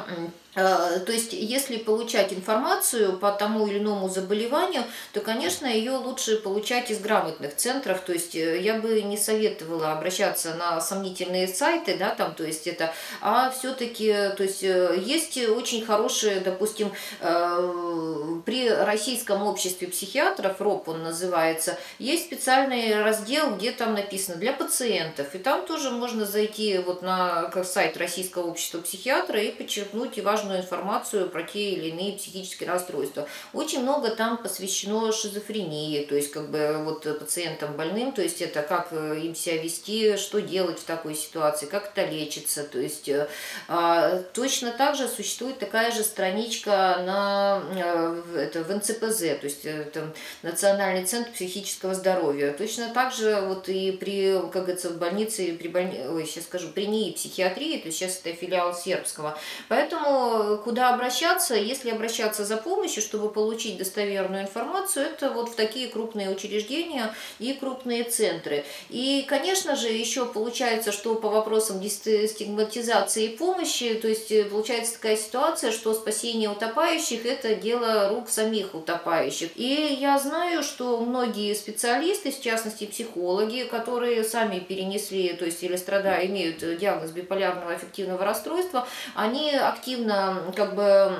Э, 0.49 0.49
то 0.54 1.12
есть, 1.12 1.32
если 1.32 1.76
получать 1.76 2.32
информацию 2.32 3.16
по 3.18 3.30
тому 3.30 3.66
или 3.68 3.78
иному 3.78 4.08
заболеванию, 4.08 4.82
то, 5.12 5.20
конечно, 5.20 5.66
ее 5.66 5.92
лучше 5.92 6.38
получать 6.38 6.90
из 6.90 6.98
грамотных 6.98 7.54
центров. 7.54 8.00
То 8.00 8.12
есть, 8.12 8.34
э, 8.34 8.60
я 8.60 8.74
бы 8.74 9.00
не 9.02 9.16
советовала 9.16 9.92
обращаться 9.92 10.54
на 10.54 10.80
сомнительные 10.80 11.46
сайты, 11.46 11.96
да, 11.96 12.10
там, 12.10 12.34
то 12.34 12.44
есть 12.44 12.66
это, 12.66 12.92
а 13.20 13.50
все-таки, 13.50 14.12
то 14.36 14.42
есть, 14.42 14.64
э, 14.64 15.00
есть 15.00 15.36
очень 15.48 15.84
хорошие, 15.84 16.40
допустим, 16.40 16.92
при 17.20 18.68
Российском 18.68 19.42
обществе 19.42 19.88
психиатров, 19.88 20.60
РОП 20.60 20.88
он 20.88 21.02
называется, 21.02 21.78
есть 21.98 22.24
специальный 22.24 23.02
раздел, 23.02 23.54
где 23.54 23.72
там 23.72 23.94
написано 23.94 24.36
для 24.36 24.52
пациентов, 24.52 25.34
и 25.34 25.38
там 25.38 25.66
тоже 25.66 25.90
можно 25.90 26.24
зайти 26.24 26.78
вот 26.78 27.02
на 27.02 27.50
сайт 27.64 27.96
Российского 27.96 28.48
общества 28.48 28.80
психиатра 28.80 29.40
и 29.40 29.50
подчеркнуть 29.50 30.18
и 30.18 30.20
важную 30.20 30.39
важную 30.40 30.60
информацию 30.60 31.28
про 31.28 31.42
те 31.42 31.70
или 31.70 31.88
иные 31.88 32.16
психические 32.16 32.68
расстройства. 32.68 33.26
Очень 33.52 33.82
много 33.82 34.10
там 34.10 34.38
посвящено 34.38 35.12
шизофрении, 35.12 36.04
то 36.04 36.14
есть 36.14 36.30
как 36.30 36.50
бы 36.50 36.82
вот 36.84 37.02
пациентам 37.18 37.76
больным, 37.76 38.12
то 38.12 38.22
есть 38.22 38.40
это 38.40 38.62
как 38.62 38.88
э, 38.92 39.20
им 39.22 39.34
себя 39.34 39.62
вести, 39.62 40.16
что 40.16 40.40
делать 40.40 40.78
в 40.78 40.84
такой 40.84 41.14
ситуации, 41.14 41.66
как 41.66 41.92
это 41.94 42.08
лечится. 42.10 42.64
То 42.64 42.78
есть 42.78 43.08
э, 43.08 43.28
а, 43.68 44.22
точно 44.32 44.72
так 44.72 44.96
же 44.96 45.08
существует 45.08 45.58
такая 45.58 45.90
же 45.92 46.02
страничка 46.02 47.02
на, 47.04 47.62
э, 47.74 48.22
это, 48.36 48.62
в 48.62 48.74
НЦПЗ, 48.74 49.18
то 49.18 49.44
есть 49.44 49.64
это 49.64 50.12
Национальный 50.42 51.04
центр 51.04 51.30
психического 51.32 51.94
здоровья. 51.94 52.52
Точно 52.52 52.92
так 52.92 53.12
же 53.12 53.40
вот 53.42 53.68
и 53.68 53.92
при, 53.92 54.40
как 54.52 54.62
говорится, 54.64 54.90
в 54.90 54.98
больнице, 54.98 55.56
при 55.58 55.68
больни... 55.68 56.00
Ой, 56.08 56.26
сейчас 56.26 56.44
скажу, 56.44 56.68
при 56.68 56.86
НИИ 56.86 57.12
психиатрии, 57.12 57.78
то 57.78 57.86
есть 57.86 57.98
сейчас 57.98 58.20
это 58.22 58.34
филиал 58.34 58.74
сербского. 58.74 59.38
Поэтому 59.68 60.29
но 60.30 60.56
куда 60.58 60.94
обращаться, 60.94 61.54
если 61.54 61.90
обращаться 61.90 62.44
за 62.44 62.56
помощью, 62.56 63.02
чтобы 63.02 63.30
получить 63.30 63.78
достоверную 63.78 64.42
информацию, 64.42 65.06
это 65.06 65.30
вот 65.30 65.50
в 65.50 65.54
такие 65.54 65.88
крупные 65.88 66.30
учреждения 66.30 67.12
и 67.38 67.52
крупные 67.52 68.04
центры. 68.04 68.64
И, 68.88 69.24
конечно 69.28 69.76
же, 69.76 69.88
еще 69.88 70.26
получается, 70.26 70.92
что 70.92 71.14
по 71.16 71.28
вопросам 71.28 71.82
стигматизации 71.82 73.24
и 73.24 73.36
помощи, 73.36 73.94
то 73.94 74.08
есть 74.08 74.30
э, 74.30 74.44
получается 74.44 74.94
такая 74.94 75.16
ситуация, 75.16 75.72
что 75.72 75.94
спасение 75.94 76.48
утопающих– 76.48 77.26
это 77.26 77.54
дело 77.54 78.08
рук 78.10 78.28
самих 78.28 78.74
утопающих. 78.74 79.50
И 79.56 79.96
я 80.00 80.18
знаю, 80.18 80.62
что 80.62 81.00
многие 81.00 81.54
специалисты, 81.54 82.30
в 82.30 82.40
частности 82.40 82.86
психологи, 82.86 83.64
которые 83.70 84.22
сами 84.22 84.60
перенесли, 84.60 85.32
то 85.32 85.44
есть 85.44 85.62
или 85.62 85.76
страдают, 85.76 86.30
имеют 86.30 86.78
диагноз 86.78 87.10
биполярного 87.10 87.72
аффективного 87.72 88.24
расстройства, 88.24 88.86
они 89.14 89.50
активно 89.52 90.19
как 90.56 90.74
бы 90.74 91.12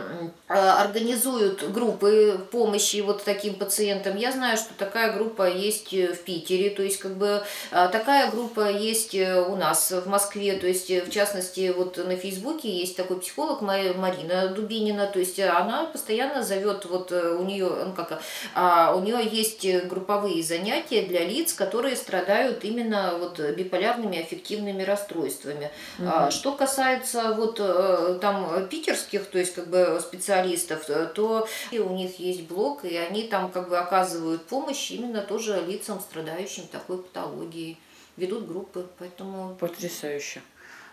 организуют 0.49 1.71
группы 1.71 2.41
помощи 2.51 3.01
вот 3.01 3.23
таким 3.25 3.55
пациентам. 3.55 4.17
Я 4.17 4.33
знаю, 4.33 4.57
что 4.57 4.75
такая 4.77 5.13
группа 5.13 5.49
есть 5.49 5.93
в 5.93 6.17
Питере, 6.25 6.71
то 6.71 6.83
есть 6.83 6.99
как 6.99 7.17
бы 7.17 7.43
а, 7.71 7.89
такая 7.89 8.31
группа 8.31 8.69
есть 8.69 9.15
у 9.15 9.57
нас 9.57 9.93
в 9.93 10.09
Москве, 10.09 10.55
то 10.55 10.67
есть 10.67 10.91
в 10.91 11.11
частности 11.11 11.73
вот 11.77 11.97
на 11.99 12.17
Фейсбуке 12.17 12.69
есть 12.69 12.97
такой 12.97 13.21
психолог 13.21 13.61
Марина 13.61 14.49
Дубинина, 14.49 15.07
то 15.07 15.19
есть 15.19 15.39
она 15.39 15.85
постоянно 15.85 16.43
зовет 16.43 16.85
вот 16.85 17.13
у 17.13 17.45
нее, 17.45 17.69
ну 17.69 17.93
как, 17.93 18.21
а, 18.55 18.95
у 18.97 19.01
нее 19.01 19.21
есть 19.31 19.65
групповые 19.87 20.43
занятия 20.43 21.03
для 21.03 21.25
лиц, 21.25 21.53
которые 21.53 21.97
страдают 21.97 22.65
именно 22.65 23.15
вот 23.19 23.39
биполярными 23.39 24.21
аффективными 24.21 24.83
расстройствами. 24.83 25.71
Угу. 25.99 26.31
Что 26.31 26.53
касается 26.53 27.35
вот 27.35 27.59
э, 27.61 28.19
там 28.21 28.69
питерских, 28.91 29.27
то 29.27 29.39
есть 29.39 29.55
как 29.55 29.69
бы 29.69 29.99
специалистов, 30.01 30.89
э, 30.89 31.07
то 31.15 31.47
у 31.73 31.95
них 31.95 32.19
есть 32.19 32.43
блог, 32.43 32.85
и 32.85 32.97
они 32.97 33.25
там 33.25 33.51
как 33.51 33.69
бы 33.69 33.79
оказывают 33.79 34.47
помощь 34.47 34.91
именно 34.91 35.23
тоже 35.23 35.63
лицам, 35.67 36.01
страдающим 36.01 36.67
такой 36.69 37.03
патологией, 37.03 37.79
ведут 38.17 38.47
группы, 38.47 38.87
поэтому... 38.99 39.55
Потрясающе. 39.57 40.43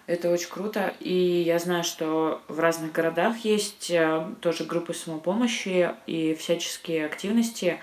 Это 0.05 0.31
очень 0.31 0.49
круто. 0.49 0.93
И 1.01 1.43
я 1.45 1.59
знаю, 1.59 1.83
что 1.83 2.41
в 2.47 2.59
разных 2.59 2.93
городах 2.93 3.39
есть 3.39 3.91
э, 3.91 4.25
тоже 4.41 4.63
группы 4.63 4.93
самопомощи 4.93 5.91
и 6.05 6.33
всяческие 6.35 7.05
активности. 7.05 7.79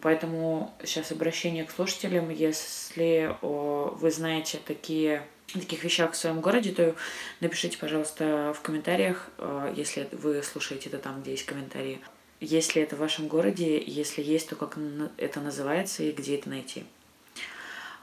Поэтому 0.00 0.72
сейчас 0.84 1.10
обращение 1.10 1.64
к 1.64 1.72
слушателям, 1.72 2.30
если 2.30 3.34
вы 3.42 4.10
знаете 4.12 4.60
такие 4.64 5.24
таких 5.52 5.82
вещах 5.84 6.12
в 6.12 6.16
своем 6.16 6.40
городе, 6.40 6.72
то 6.72 6.94
напишите, 7.40 7.78
пожалуйста, 7.78 8.54
в 8.56 8.60
комментариях, 8.60 9.28
э, 9.38 9.72
если 9.76 10.08
вы 10.12 10.42
слушаете 10.42 10.88
это 10.88 10.98
там, 10.98 11.22
где 11.22 11.32
есть 11.32 11.46
комментарии. 11.46 12.00
Если 12.40 12.82
это 12.82 12.96
в 12.96 13.00
вашем 13.00 13.26
городе, 13.26 13.82
если 13.82 14.22
есть, 14.22 14.48
то 14.48 14.56
как 14.56 14.78
это 15.16 15.40
называется 15.40 16.02
и 16.02 16.12
где 16.12 16.36
это 16.36 16.48
найти. 16.48 16.84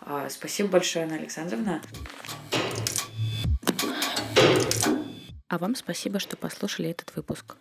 А, 0.01 0.29
спасибо 0.29 0.69
большое, 0.69 1.05
Анна 1.05 1.15
Александровна. 1.15 1.81
А 5.47 5.57
вам 5.57 5.75
спасибо, 5.75 6.19
что 6.19 6.35
послушали 6.35 6.89
этот 6.89 7.15
выпуск. 7.15 7.55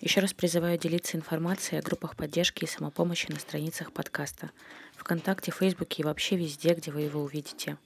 Еще 0.00 0.20
раз 0.20 0.32
призываю 0.32 0.78
делиться 0.78 1.16
информацией 1.16 1.78
о 1.78 1.82
группах 1.82 2.16
поддержки 2.16 2.64
и 2.64 2.66
самопомощи 2.66 3.30
на 3.30 3.38
страницах 3.38 3.92
подкаста, 3.92 4.50
ВКонтакте, 4.96 5.52
Фейсбуке 5.52 6.02
и 6.02 6.04
вообще 6.04 6.36
везде, 6.36 6.74
где 6.74 6.90
вы 6.90 7.02
его 7.02 7.22
увидите. 7.22 7.76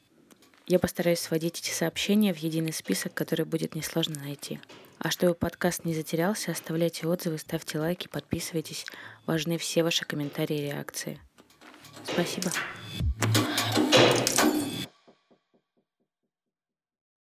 Я 0.69 0.81
постараюсь 0.81 1.21
сводить 1.21 1.61
эти 1.61 1.71
сообщения 1.71 2.35
в 2.35 2.39
единый 2.39 2.73
список, 2.73 3.15
который 3.15 3.45
будет 3.45 3.77
несложно 3.77 4.19
найти. 4.19 4.59
А 4.99 5.11
чтобы 5.11 5.35
подкаст 5.35 5.85
не 5.85 5.95
затерялся, 5.95 6.51
оставляйте 6.51 7.07
отзывы, 7.07 7.39
ставьте 7.39 7.79
лайки, 7.79 8.09
подписывайтесь. 8.09 8.85
Важны 9.27 9.59
все 9.59 9.85
ваши 9.85 10.05
комментарии 10.05 10.59
и 10.59 10.63
реакции. 10.63 11.21
Спасибо. 12.05 12.51